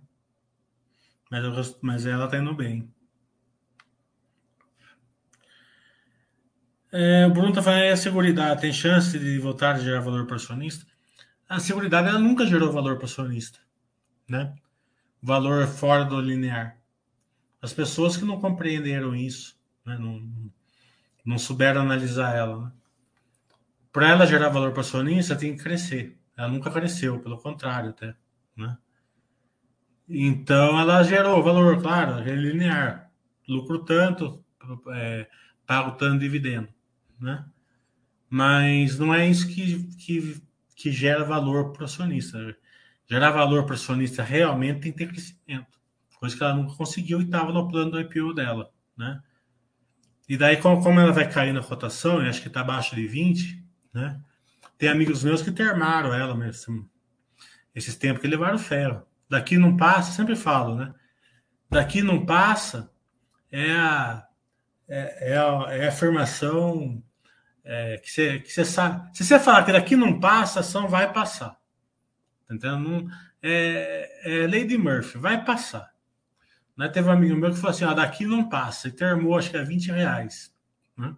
[1.31, 2.93] Mas, mas ela está indo bem.
[6.91, 10.25] É, o Bruno está falando aí a Seguridade tem chance de voltar a gerar valor
[10.25, 10.85] para acionista?
[11.47, 13.59] A Seguridade ela nunca gerou valor para acionista.
[14.27, 14.53] Né?
[15.21, 16.77] Valor fora do linear.
[17.59, 19.97] As pessoas que não compreenderam isso, né?
[19.97, 20.21] não,
[21.29, 22.65] não souberam analisar ela.
[22.65, 22.71] Né?
[23.91, 26.19] Para ela gerar valor para acionista, tem que crescer.
[26.35, 28.15] Ela nunca cresceu, pelo contrário, até.
[28.57, 28.75] Né?
[30.07, 33.11] Então, ela gerou valor, claro, é linear.
[33.47, 34.43] Lucro tanto,
[34.91, 35.29] é,
[35.67, 36.67] pago tanto dividendo.
[37.19, 37.45] Né?
[38.27, 40.41] Mas não é isso que, que,
[40.75, 42.39] que gera valor para o acionista.
[43.07, 45.77] Gerar valor para o acionista realmente tem que ter crescimento.
[46.19, 48.71] Coisa que ela nunca conseguiu e estava no plano do IPO dela.
[48.97, 49.21] Né?
[50.29, 54.21] E daí, como, ela vai cair na cotação, acho que está abaixo de 20, né?
[54.77, 56.87] Tem amigos meus que termaram ela mesmo.
[57.73, 59.01] Esses tempos que levaram ferro.
[59.27, 60.93] Daqui não passa, sempre falo, né?
[61.67, 62.91] Daqui não passa
[63.51, 64.27] é a,
[64.87, 67.03] é, é a, é a afirmação
[67.63, 69.17] é, que, você, que sabe.
[69.17, 71.59] Se você falar que daqui não passa, a ação vai passar.
[72.47, 72.87] Tá entendendo?
[72.87, 73.07] Não,
[73.41, 75.88] é, é Lady Murphy, vai passar.
[76.79, 76.87] Né?
[76.87, 79.57] Teve um amigo meu que falou assim: ó, daqui não passa, e termou, acho que
[79.57, 80.55] é 20 reais.
[80.97, 81.13] Né?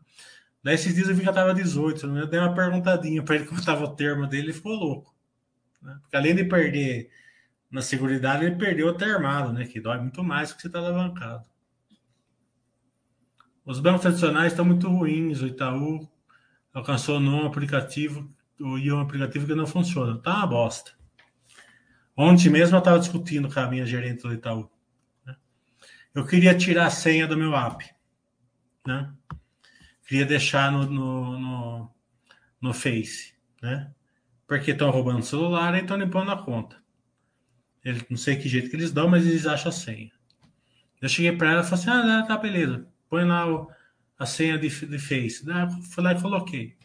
[0.64, 2.22] Daí esses dias eu vi que estava 18, né?
[2.22, 5.16] eu dei uma perguntadinha para ele como estava o termo dele, ele ficou louco.
[5.80, 5.96] Né?
[6.02, 7.12] Porque além de perder
[7.70, 9.66] na seguridade, ele perdeu o termado, né?
[9.66, 11.46] Que dói muito mais que você está alavancado.
[13.64, 15.42] Os bancos tradicionais estão muito ruins.
[15.42, 16.10] O Itaú
[16.74, 20.18] alcançou um aplicativo, e um aplicativo que não funciona.
[20.18, 20.92] Tá uma bosta.
[22.18, 24.70] Ontem mesmo eu estava discutindo com a minha gerente do Itaú.
[26.14, 27.90] Eu queria tirar a senha do meu app,
[28.86, 29.14] né?
[30.06, 31.92] Queria deixar no, no, no,
[32.60, 33.90] no Face, né?
[34.46, 36.76] Porque estão roubando o celular e estão limpando a conta.
[37.84, 40.12] Ele, não sei que jeito que eles dão, mas eles acham a senha.
[41.02, 42.86] Eu cheguei para ela e falei assim: ah, tá, beleza.
[43.10, 43.72] Põe lá o,
[44.20, 45.46] a senha de, de Face.
[45.46, 46.78] Daí eu fui lá e coloquei.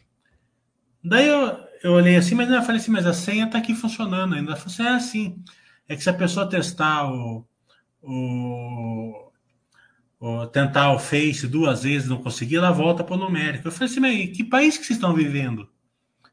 [1.03, 4.33] Daí eu, eu olhei assim, mas eu falei assim: mas a senha tá aqui funcionando
[4.35, 4.51] ainda.
[4.51, 5.43] Ela falou assim: é assim.
[5.87, 7.45] É que se a pessoa testar o,
[8.01, 9.31] o,
[10.19, 13.67] o, tentar o Face duas vezes não conseguir, ela volta para o numérico.
[13.67, 15.69] Eu falei assim, mas que país que vocês estão vivendo?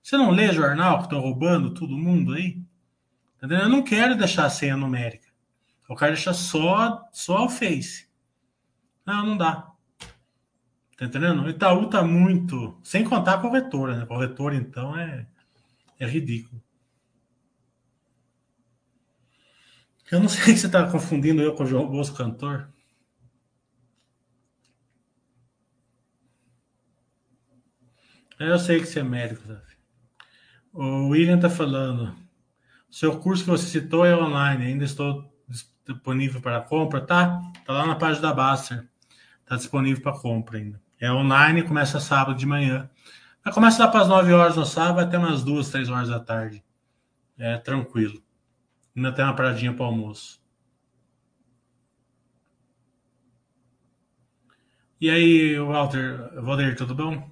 [0.02, 2.62] Você não lê jornal que estão roubando todo mundo aí?
[3.36, 3.58] Entendeu?
[3.58, 5.28] Eu não quero deixar a senha numérica.
[5.88, 8.08] Eu quero deixar só, só o Face.
[9.04, 9.70] Não, não dá.
[10.96, 11.42] Tá entendendo?
[11.42, 12.78] O Itaú tá muito.
[12.82, 14.02] Sem contar a corretora, né?
[14.04, 15.26] A corretora, então, é,
[15.98, 16.62] é ridículo.
[20.10, 22.68] Eu não sei se você está confundindo eu com o João Bosco Cantor.
[28.38, 29.42] É, eu sei que você é médico?
[30.72, 32.14] O William está falando.
[32.90, 35.24] Seu curso que você citou é online, ainda estou
[35.86, 37.40] disponível para compra, tá?
[37.64, 38.88] Tá lá na página da Baster.
[39.46, 40.80] Tá disponível para compra ainda.
[41.00, 42.88] É online, começa sábado de manhã.
[43.52, 46.64] Começa lá para as 9 horas no sábado até umas 2, 3 horas da tarde.
[47.38, 48.23] É tranquilo.
[48.96, 50.40] Ainda tem uma paradinha para almoço.
[55.00, 57.30] E aí, Walter, Valdir, tudo bom?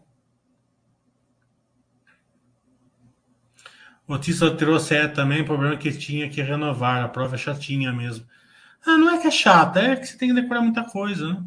[4.07, 7.05] O Tissa trouxe é, também o problema que tinha que renovar.
[7.05, 8.27] A prova é chatinha mesmo.
[8.85, 11.45] Ah, não é que é chata, é que você tem que decorar muita coisa, né?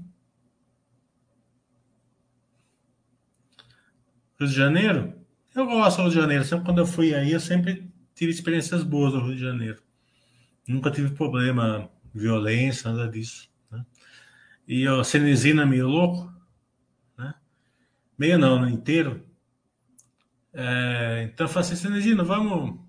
[4.39, 5.13] Rio de Janeiro?
[5.53, 6.43] Eu gosto do Rio de Janeiro.
[6.43, 9.85] Sempre quando eu fui aí, eu sempre tive experiências boas no Rio de Janeiro.
[10.68, 13.49] Nunca tive problema, violência, nada disso.
[13.72, 13.86] Né?
[14.68, 16.32] E o Cenezina meio louco,
[17.18, 17.36] né?
[18.18, 18.72] Meio não, né?
[18.72, 19.26] inteiro.
[20.53, 22.80] É, então eu falei assim, Cenezina, vamos.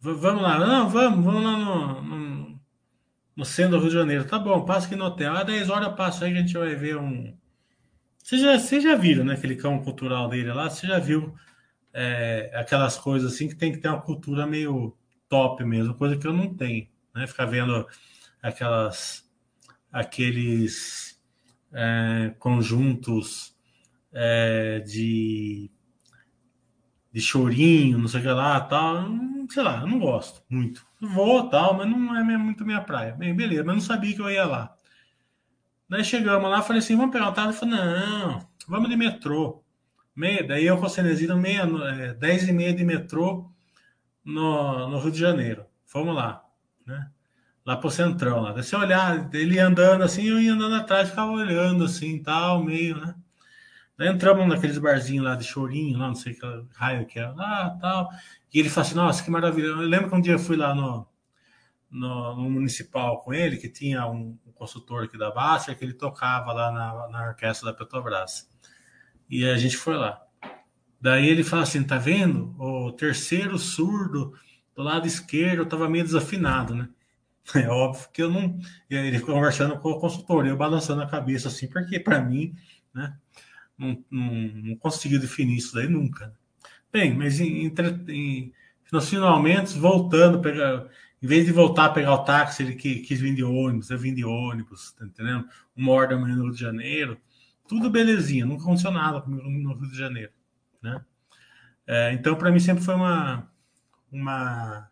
[0.00, 2.60] Vamos lá, não, vamos, vamos lá no, no,
[3.34, 4.24] no centro do Rio de Janeiro.
[4.24, 5.32] Tá bom, passa aqui no hotel.
[5.34, 7.36] Ah, 10 horas passa aí a gente vai ver um.
[8.22, 9.34] Vocês já, vocês já viram, né?
[9.34, 11.34] Aquele cão cultural dele lá, você já viu
[11.92, 14.95] é, aquelas coisas assim que tem que ter uma cultura meio
[15.28, 17.26] top mesmo, coisa que eu não tenho, né?
[17.26, 17.86] Ficar vendo
[18.42, 19.24] aquelas
[19.92, 21.20] aqueles
[21.72, 23.56] é, conjuntos
[24.12, 25.70] é, de
[27.12, 29.08] de chorinho, não sei o que lá, tal,
[29.48, 30.86] sei lá, eu não gosto muito.
[31.00, 33.12] vou tal, mas não é muito minha praia.
[33.14, 34.76] Bem, beleza, mas não sabia que eu ia lá.
[35.88, 37.60] Daí chegamos lá, falei assim, vamos pegar um táxi?
[37.60, 39.62] Falei, não, vamos de metrô.
[40.14, 43.50] Meia, daí eu com a Cenezino, meia, é, dez e meia de metrô
[44.26, 45.64] no, no Rio de Janeiro.
[45.84, 46.44] Fomos lá,
[46.84, 47.10] né?
[47.64, 48.52] Lá pro Centrão, lá.
[48.52, 52.96] Daí você olhar, ele andando assim, eu ia andando atrás, ficava olhando assim, tal, meio,
[52.98, 53.14] né?
[53.96, 57.70] Daí entramos naqueles barzinhos lá de chorinho, lá, não sei que raio que era, lá,
[57.80, 58.10] tal.
[58.52, 59.66] E ele falou assim, nossa, que maravilha.
[59.66, 61.06] Eu lembro que um dia eu fui lá no,
[61.90, 65.94] no, no municipal com ele, que tinha um, um consultor aqui da Basta, que ele
[65.94, 68.48] tocava lá na, na orquestra da Petrobras.
[69.30, 70.25] E a gente foi lá.
[71.06, 72.52] Daí ele fala assim: tá vendo?
[72.58, 74.34] O terceiro surdo
[74.74, 76.88] do lado esquerdo estava meio desafinado, né?
[77.54, 78.58] É óbvio que eu não.
[78.90, 82.56] Ele conversando com o consultor, eu balançando a cabeça assim, porque para mim,
[82.92, 83.16] né?
[83.78, 86.34] Não, não, não consegui definir isso daí nunca.
[86.92, 87.72] Bem, mas em,
[88.08, 88.52] em,
[89.00, 90.88] finalmente, voltando, pegar,
[91.22, 94.12] em vez de voltar a pegar o táxi, ele quis vir de ônibus, eu vim
[94.12, 95.46] de ônibus, tá entendendo?
[95.76, 97.16] Uma hora da manhã no Rio de Janeiro,
[97.68, 100.32] tudo belezinha, nunca aconteceu nada comigo no Rio de Janeiro
[100.82, 101.04] né?
[101.86, 103.50] É, então, para mim sempre foi uma
[104.10, 104.90] uma,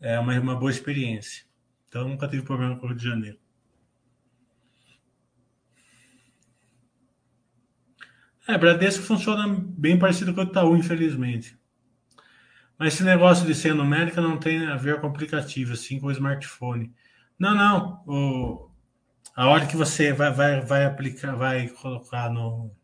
[0.00, 1.44] é, uma uma boa experiência.
[1.88, 3.38] Então, nunca tive problema com o Rio de Janeiro.
[8.46, 11.56] É, Bradesco funciona bem parecido com o Itaú, infelizmente.
[12.78, 16.12] Mas esse negócio de ser numérica não tem a ver com aplicativo, assim, com o
[16.12, 16.92] smartphone.
[17.38, 18.02] Não, não.
[18.06, 18.70] O,
[19.36, 22.74] a hora que você vai, vai, vai aplicar, vai colocar no,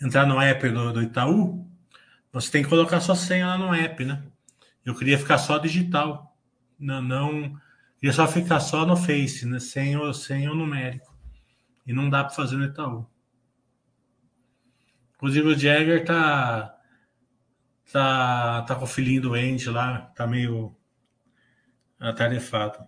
[0.00, 1.66] entrar no app do, do Itaú,
[2.32, 4.22] você tem que colocar sua senha lá no app, né?
[4.84, 6.36] Eu queria ficar só digital.
[6.78, 7.58] Não, não
[7.98, 9.58] queria só ficar só no Face, né?
[9.58, 11.14] Sem o, sem o numérico.
[11.86, 13.06] E não dá para fazer no Itaú.
[15.16, 16.76] Inclusive o Jagger tá
[17.90, 20.76] tá tá com o filhinho doente lá, tá meio
[21.98, 22.86] atarefado.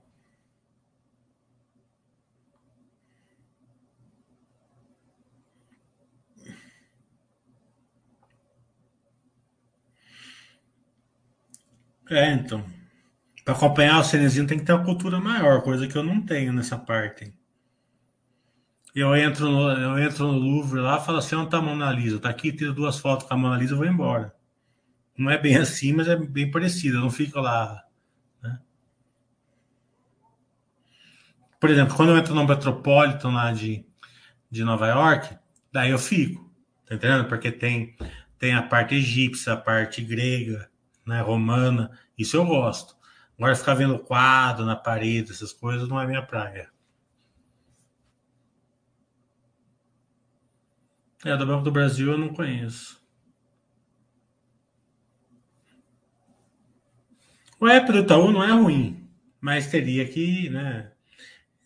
[12.11, 12.64] É, então.
[13.44, 16.52] Para acompanhar o Cenezino tem que ter uma cultura maior, coisa que eu não tenho
[16.52, 17.32] nessa parte.
[18.94, 22.18] Eu entro no, eu entro no Louvre lá falo assim, onde tá a Mona Lisa?
[22.18, 24.35] Tá aqui, tiro duas fotos com a Mona Lisa e vou embora.
[25.16, 26.98] Não é bem assim, mas é bem parecido.
[26.98, 27.85] Eu não fico lá.
[28.43, 28.59] Né?
[31.60, 33.85] Por exemplo, quando eu entro no Metropolitan lá de,
[34.51, 35.36] de Nova York,
[35.72, 36.52] daí eu fico.
[36.86, 37.26] Tá entendendo?
[37.28, 37.97] Porque tem,
[38.39, 40.68] tem a parte egípcia, a parte grega,
[41.09, 42.94] né, romana, isso eu gosto.
[43.36, 46.70] Agora ficar vendo quadro na parede, essas coisas, não é minha praia.
[51.24, 52.98] É, do Banco do Brasil eu não conheço.
[57.59, 59.09] O app do Itaú não é ruim,
[59.40, 60.93] mas teria que, né?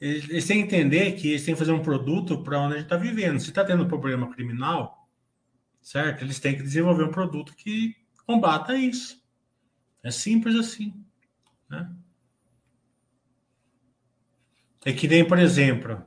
[0.01, 2.87] Eles têm que entender que eles têm que fazer um produto para onde a gente
[2.87, 3.39] está vivendo.
[3.39, 5.09] Se está tendo problema criminal,
[5.81, 6.23] certo?
[6.25, 7.95] Eles têm que desenvolver um produto que
[8.27, 9.22] combata isso.
[10.03, 11.05] É simples assim.
[11.69, 11.91] Né?
[14.85, 16.05] É que nem, por exemplo,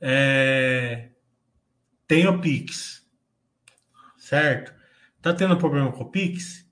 [0.00, 1.10] é,
[2.06, 3.08] tem o Pix,
[4.18, 4.74] certo?
[5.22, 6.64] Tá tendo problema com o Pix?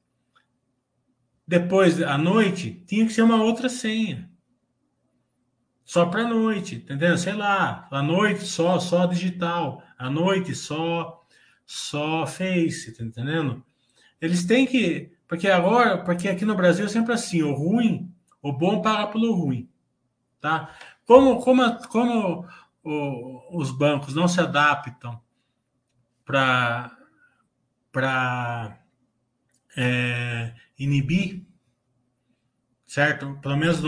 [1.47, 4.31] Depois, à noite, tinha que ser uma outra senha.
[5.83, 7.17] Só para noite, entendeu?
[7.19, 11.27] Sei lá, à noite só, só digital, à noite só,
[11.67, 13.65] só Face, tá entendendo?
[14.21, 18.53] Eles têm que porque agora, porque aqui no Brasil é sempre assim, o ruim, o
[18.53, 19.67] bom paga pelo ruim,
[20.43, 20.77] tá?
[21.07, 22.47] Como, como, como
[22.85, 25.19] o, os bancos não se adaptam
[26.23, 26.95] para
[27.91, 28.79] para
[29.75, 31.47] é, inibir,
[32.87, 33.39] certo?
[33.41, 33.79] Pelo menos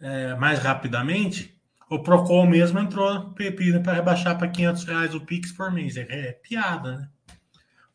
[0.00, 1.56] é, mais rapidamente,
[1.88, 5.96] o Procon mesmo entrou pedindo para rebaixar para 500 reais o Pix por mês.
[5.96, 7.08] É, é piada, né?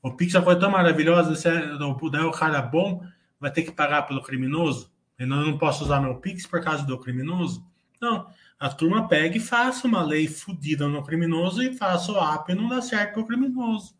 [0.01, 3.03] O Pix é uma coisa tão maravilhosa, se é, daí o cara bom
[3.39, 4.91] vai ter que pagar pelo criminoso.
[5.17, 7.65] Eu não posso usar meu Pix por causa do criminoso?
[8.01, 8.27] Não.
[8.57, 12.55] A turma pega e faça uma lei fodida no criminoso e faça o app e
[12.55, 13.95] não dá certo para o criminoso.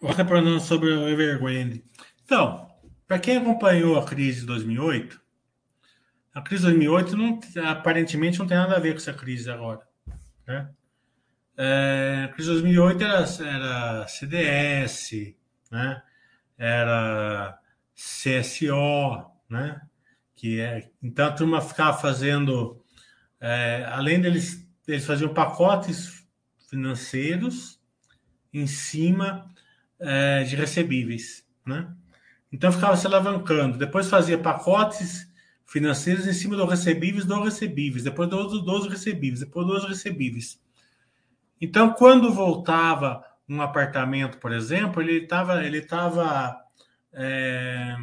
[0.00, 1.84] Você perguntando sobre o Evergrande.
[2.24, 2.70] Então,
[3.06, 5.20] para quem acompanhou a crise de 2008,
[6.32, 9.86] a crise de 2008 não, aparentemente não tem nada a ver com essa crise agora.
[10.46, 10.70] Né?
[11.54, 15.34] É, a crise de 2008 era, era CDS,
[15.70, 16.02] né?
[16.56, 17.58] era
[17.94, 19.82] CSO, né?
[20.34, 22.82] que é, então a turma ficava fazendo,
[23.38, 26.24] é, além deles, eles faziam pacotes
[26.70, 27.78] financeiros
[28.50, 29.50] em cima
[30.00, 31.92] é, de recebíveis, né?
[32.52, 33.78] Então ficava se alavancando.
[33.78, 35.30] Depois fazia pacotes
[35.66, 40.60] financeiros em cima do recebíveis, do recebíveis, depois dos, dos recebíveis, depois dos recebíveis.
[41.60, 46.60] Então, quando voltava um apartamento, por exemplo, ele estava ele tava,
[47.12, 47.96] é,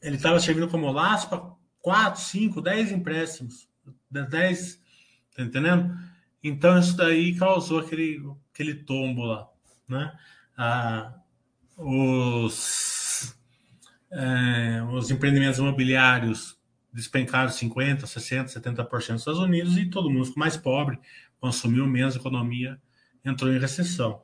[0.00, 1.42] ele estava servindo como laço para
[1.82, 3.68] 4, 5, 10 empréstimos.
[4.10, 4.80] 10,
[5.36, 5.94] tá entendendo?
[6.42, 8.22] Então, isso daí causou aquele,
[8.54, 9.48] aquele tombo lá,
[9.88, 10.16] né?
[10.56, 11.12] Ah,
[11.76, 13.36] os,
[14.10, 16.56] é, os empreendimentos imobiliários
[16.92, 20.98] despencaram 50%, 60%, 70% nos Estados Unidos e todo mundo ficou mais pobre,
[21.38, 22.80] consumiu menos, a economia
[23.24, 24.22] entrou em recessão.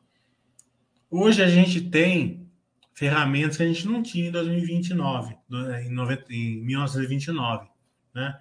[1.10, 2.48] Hoje a gente tem
[2.94, 5.36] ferramentas que a gente não tinha em 2029,
[5.84, 7.68] em, 90, em 1929.
[8.14, 8.38] Né?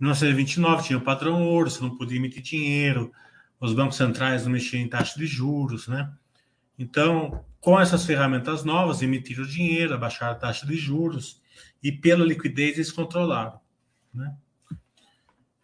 [0.00, 3.12] Em 1929 tinha o padrão ouro, você não podia emitir dinheiro,
[3.58, 6.12] os bancos centrais não mexiam em taxa de juros, né?
[6.78, 11.40] Então, com essas ferramentas novas, emitiram dinheiro, abaixaram a taxa de juros
[11.82, 13.58] e pela liquidez eles controlaram.
[14.12, 14.36] Né?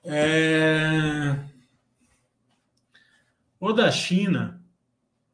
[0.05, 1.39] É...
[3.61, 4.61] O da China,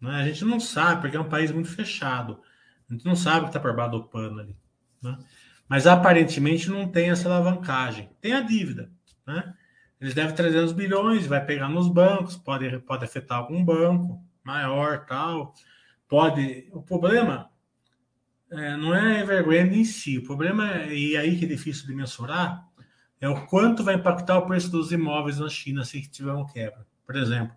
[0.01, 2.41] né, a gente não sabe, porque é um país muito fechado.
[2.89, 4.57] A gente não sabe o que está por baixo do pano ali.
[5.03, 5.19] Né?
[5.69, 8.11] Mas aparentemente não tem essa alavancagem.
[8.21, 8.91] Tem a dívida.
[9.27, 9.55] Né?
[10.01, 15.55] Eles devem 300 bilhões, vai pegar nos bancos, pode, pode afetar algum banco maior, tal.
[16.09, 16.69] Pode.
[16.73, 17.51] O problema
[18.51, 20.19] é, não é Evergrande em si.
[20.19, 22.67] O problema, é, e aí que é difícil de mensurar,
[23.21, 26.87] é o quanto vai impactar o preço dos imóveis na China se tiver uma quebra.
[27.07, 27.55] Por exemplo,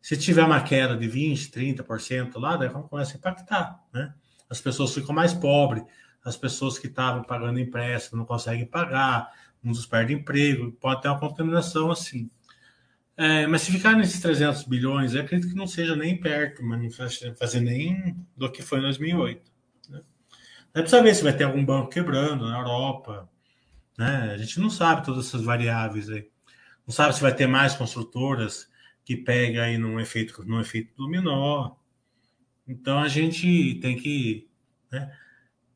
[0.00, 3.80] se tiver uma queda de 20%, 30% lá, daí começa a impactar.
[3.92, 4.12] Né?
[4.50, 5.84] As pessoas ficam mais pobres,
[6.24, 9.30] as pessoas que estavam pagando empréstimo não conseguem pagar,
[9.62, 12.30] uns perdem emprego, pode ter uma contaminação assim.
[13.16, 16.80] É, mas se ficar nesses 300 bilhões, eu acredito que não seja nem perto, mas
[16.80, 19.52] não fazer nem do que foi em 2008.
[19.88, 20.02] Né?
[20.74, 23.28] É para saber se vai ter algum banco quebrando na Europa.
[23.96, 24.32] Né?
[24.32, 26.28] A gente não sabe todas essas variáveis aí.
[26.86, 28.68] Não sabe se vai ter mais construtoras
[29.04, 31.76] que pega aí num efeito, num efeito dominó.
[32.66, 34.48] Então a gente tem que.
[34.90, 35.16] Né?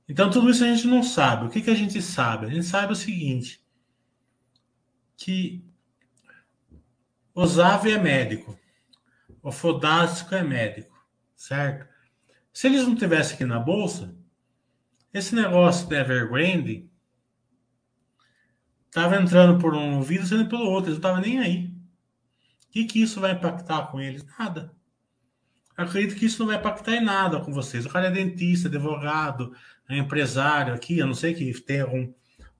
[0.08, 1.46] Então tudo isso a gente não sabe.
[1.46, 2.46] O que, que a gente sabe?
[2.46, 3.62] A gente sabe o seguinte:
[5.16, 5.67] que
[7.40, 8.58] o é médico.
[9.40, 11.00] O Fodástico é médico,
[11.36, 11.86] certo?
[12.52, 14.12] Se eles não tivessem aqui na bolsa,
[15.14, 16.90] esse negócio da Evergrande
[18.86, 21.66] estava entrando por um ouvido, saindo pelo outro, eles não estavam nem aí.
[22.66, 24.26] O que, que isso vai impactar com eles?
[24.36, 24.74] Nada.
[25.76, 27.86] Acredito que isso não vai impactar em nada com vocês.
[27.86, 29.54] O cara é dentista, advogado,
[29.88, 31.86] é empresário aqui, a não sei que tenha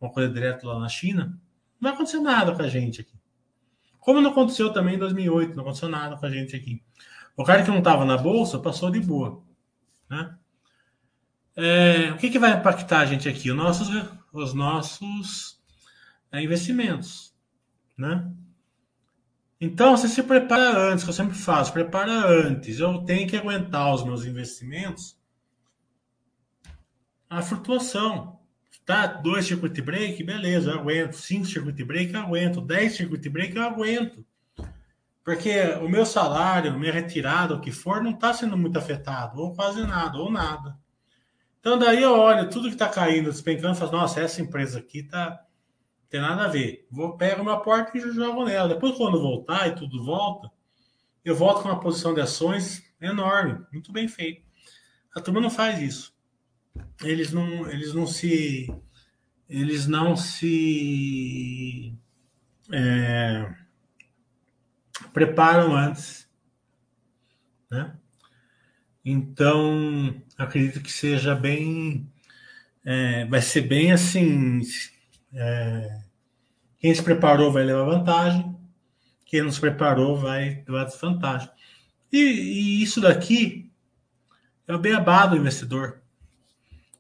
[0.01, 1.37] uma coisa direta lá na China,
[1.81, 3.18] não vai acontecer nada com a gente aqui.
[3.99, 6.83] Como não aconteceu também em 2008, não aconteceu nada com a gente aqui.
[7.37, 9.43] O cara que não estava na bolsa passou de boa.
[10.11, 10.35] Né?
[11.55, 13.51] É, o que, que vai impactar a gente aqui?
[13.51, 13.89] Os nossos,
[14.33, 15.61] os nossos
[16.33, 17.35] é, investimentos.
[17.97, 18.31] Né?
[19.61, 22.79] Então, você se prepara antes, que eu sempre faço, prepara antes.
[22.79, 25.19] Eu tenho que aguentar os meus investimentos
[27.29, 28.38] a flutuação.
[28.89, 31.13] Tá, dois circuit break, beleza, aguento.
[31.13, 32.63] Cinco circuit break, aguento.
[32.63, 34.25] Dez circuit break, aguento.
[35.23, 39.55] Porque o meu salário, minha retirada, o que for, não está sendo muito afetado, ou
[39.55, 40.75] quase nada, ou nada.
[41.61, 45.03] Então, daí eu olho tudo que está caindo, despencando, e falo, nossa, essa empresa aqui
[45.03, 45.39] tá.
[46.09, 46.87] Tem nada a ver.
[46.91, 48.71] Vou pego uma porta e jogo nela.
[48.71, 50.51] Depois, quando voltar e tudo volta,
[51.23, 54.47] eu volto com uma posição de ações enorme, muito bem feito.
[55.15, 56.18] A turma não faz isso
[57.03, 58.73] eles não, eles não se,
[59.49, 61.97] eles não se,
[62.73, 63.55] é,
[65.13, 66.29] preparam antes,
[67.71, 67.97] né?
[69.05, 72.13] Então, acredito que seja bem,
[72.85, 74.61] é, vai ser bem assim,
[75.33, 76.03] é,
[76.79, 78.57] quem se preparou vai levar vantagem,
[79.25, 81.51] quem não se preparou vai levar desvantagem.
[82.13, 83.71] E, e isso daqui
[84.67, 86.03] é o beabá do investidor.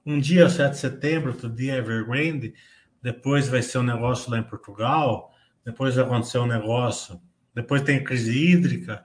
[0.08, 2.54] Um dia 7 de setembro, outro dia Evergrande,
[3.02, 7.20] depois vai ser um negócio lá em Portugal, depois vai acontecer um negócio,
[7.54, 9.04] depois tem crise hídrica,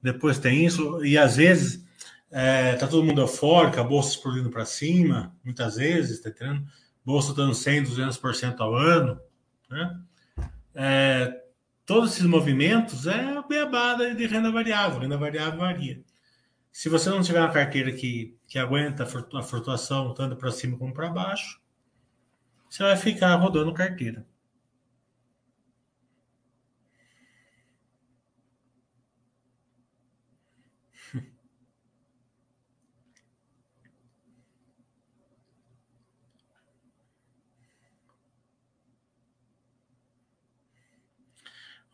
[0.00, 1.84] depois tem isso, e às vezes
[2.30, 6.64] é, tá todo mundo eufórico, a bolsa explodindo para cima, muitas vezes, tá entendendo?
[7.04, 9.20] Bolsa dando 100, 200% ao ano,
[9.68, 10.00] né?
[10.76, 11.42] É,
[11.84, 16.00] todos esses movimentos é a beabada de renda variável, renda variável varia.
[16.76, 20.92] Se você não tiver uma carteira que, que aguenta a flutuação tanto para cima como
[20.92, 21.58] para baixo,
[22.68, 24.26] você vai ficar rodando carteira.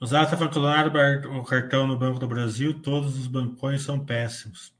[0.02, 4.74] Usar está falando o cartão no Banco do Brasil, todos os bancões são péssimos.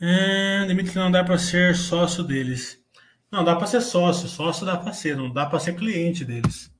[0.00, 2.84] É, limite que não dá para ser sócio deles.
[3.30, 6.74] Não, dá para ser sócio, sócio dá para ser, não dá para ser cliente deles.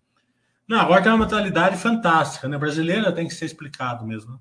[0.67, 2.59] Não, agora tem uma mentalidade fantástica, né?
[2.59, 4.41] Brasileira tem que ser explicado mesmo.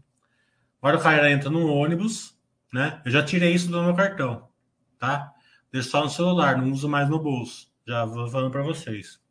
[0.81, 2.35] Agora o cara entra num ônibus,
[2.73, 2.99] né?
[3.05, 4.49] Eu já tirei isso do meu cartão,
[4.97, 5.31] tá?
[5.71, 7.67] Deixo só no celular, não uso mais no bolso.
[7.85, 9.21] Já vou falando para vocês.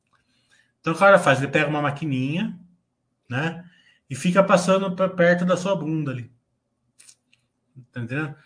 [0.80, 2.56] Então o cara faz, ele pega uma maquininha,
[3.32, 3.64] né?
[4.08, 6.30] E fica passando perto da sua bunda ali.
[7.90, 8.36] Tá entendendo?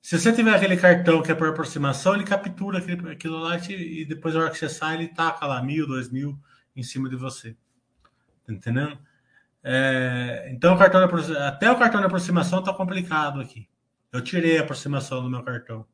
[0.00, 4.04] Se você tiver aquele cartão que é por aproximação, ele captura aquele, aquilo lá e
[4.04, 6.38] depois, na hora que você sai, ele taca lá mil, dois mil
[6.76, 7.56] em cima de você.
[8.46, 8.96] Tá entendendo?
[9.64, 13.68] É, então, o cartão de, até o cartão de aproximação está complicado aqui.
[14.12, 15.84] Eu tirei a aproximação do meu cartão.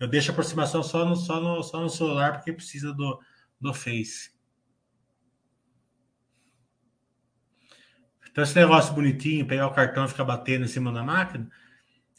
[0.00, 3.20] Eu deixo a aproximação só no, só no, só no celular porque precisa do,
[3.60, 4.32] do Face.
[8.30, 11.50] Então, esse negócio bonitinho, pegar o cartão e ficar batendo em cima da máquina,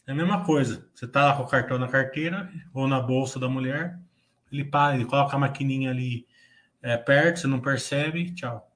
[0.06, 0.88] é a mesma coisa.
[0.94, 3.98] Você tá lá com o cartão na carteira ou na bolsa da mulher,
[4.50, 6.26] ele para, ele coloca a maquininha ali
[6.82, 8.68] é, perto, você não percebe, tchau.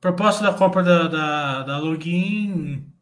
[0.00, 2.92] Proposta da compra da, da, da login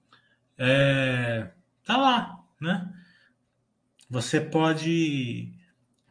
[0.59, 1.51] é,
[1.85, 2.93] tá lá, né?
[4.11, 5.55] Você pode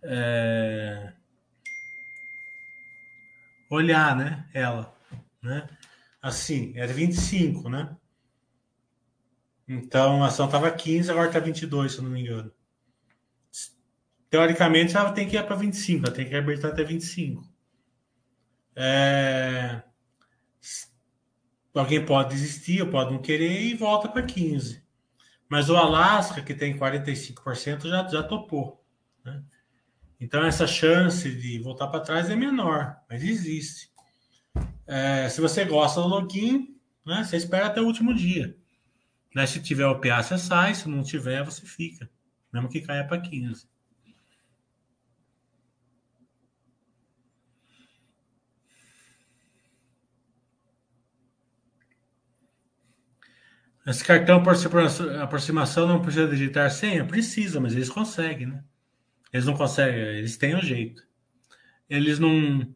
[0.01, 1.13] é,
[3.69, 4.47] olhar, né?
[4.53, 4.93] Ela,
[5.41, 5.67] né?
[6.21, 7.95] Assim, era 25, né?
[9.67, 12.51] Então a ação estava 15, agora está 22, se eu não me engano.
[14.29, 17.47] Teoricamente ela tem que ir para 25, ela tem que abrir até 25.
[18.75, 19.81] É...
[21.73, 24.83] Alguém pode desistir, pode não querer e volta para 15.
[25.47, 28.83] Mas o Alasca, que tem 45%, já, já topou.
[29.23, 29.43] Né?
[30.19, 33.89] Então, essa chance de voltar para trás é menor, mas existe.
[34.85, 36.75] É, se você gosta do login,
[37.05, 38.57] né, você espera até o último dia.
[39.33, 40.75] Né, se tiver o PA, você sai.
[40.75, 42.09] Se não tiver, você fica.
[42.51, 43.67] Mesmo que caia para 15.
[53.87, 54.53] Esse cartão por
[55.21, 57.05] aproximação não precisa digitar senha?
[57.05, 58.63] Precisa, mas eles conseguem, né?
[59.31, 61.07] Eles não conseguem, eles têm um jeito.
[61.89, 62.75] Eles não.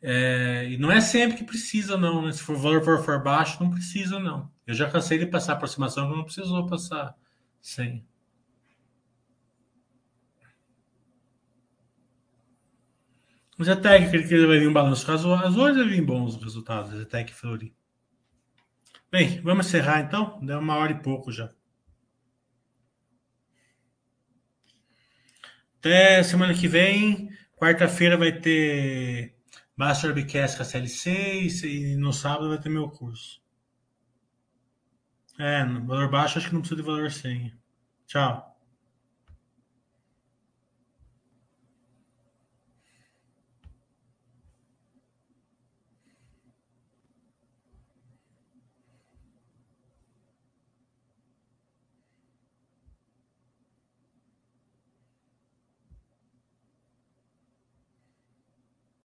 [0.00, 2.22] É, e não é sempre que precisa, não.
[2.22, 2.32] Né?
[2.32, 4.50] Se for, valor for, for baixo, não precisa, não.
[4.66, 7.14] Eu já cansei de passar aproximação não precisou passar
[7.60, 8.04] senha.
[13.58, 15.50] O Zetec, que ele vai vir um balanço razoável.
[15.50, 17.74] Hoje vai vir bons resultados, Zetec e Flori.
[19.10, 20.40] Bem, vamos encerrar então.
[20.42, 21.50] Deu uma hora e pouco já.
[25.82, 27.28] Até semana que vem.
[27.56, 29.34] Quarta-feira vai ter
[29.76, 33.42] Master Webcast com a CL6 e no sábado vai ter meu curso.
[35.36, 37.58] É, no valor baixo acho que não precisa de valor senha.
[38.06, 38.51] Tchau.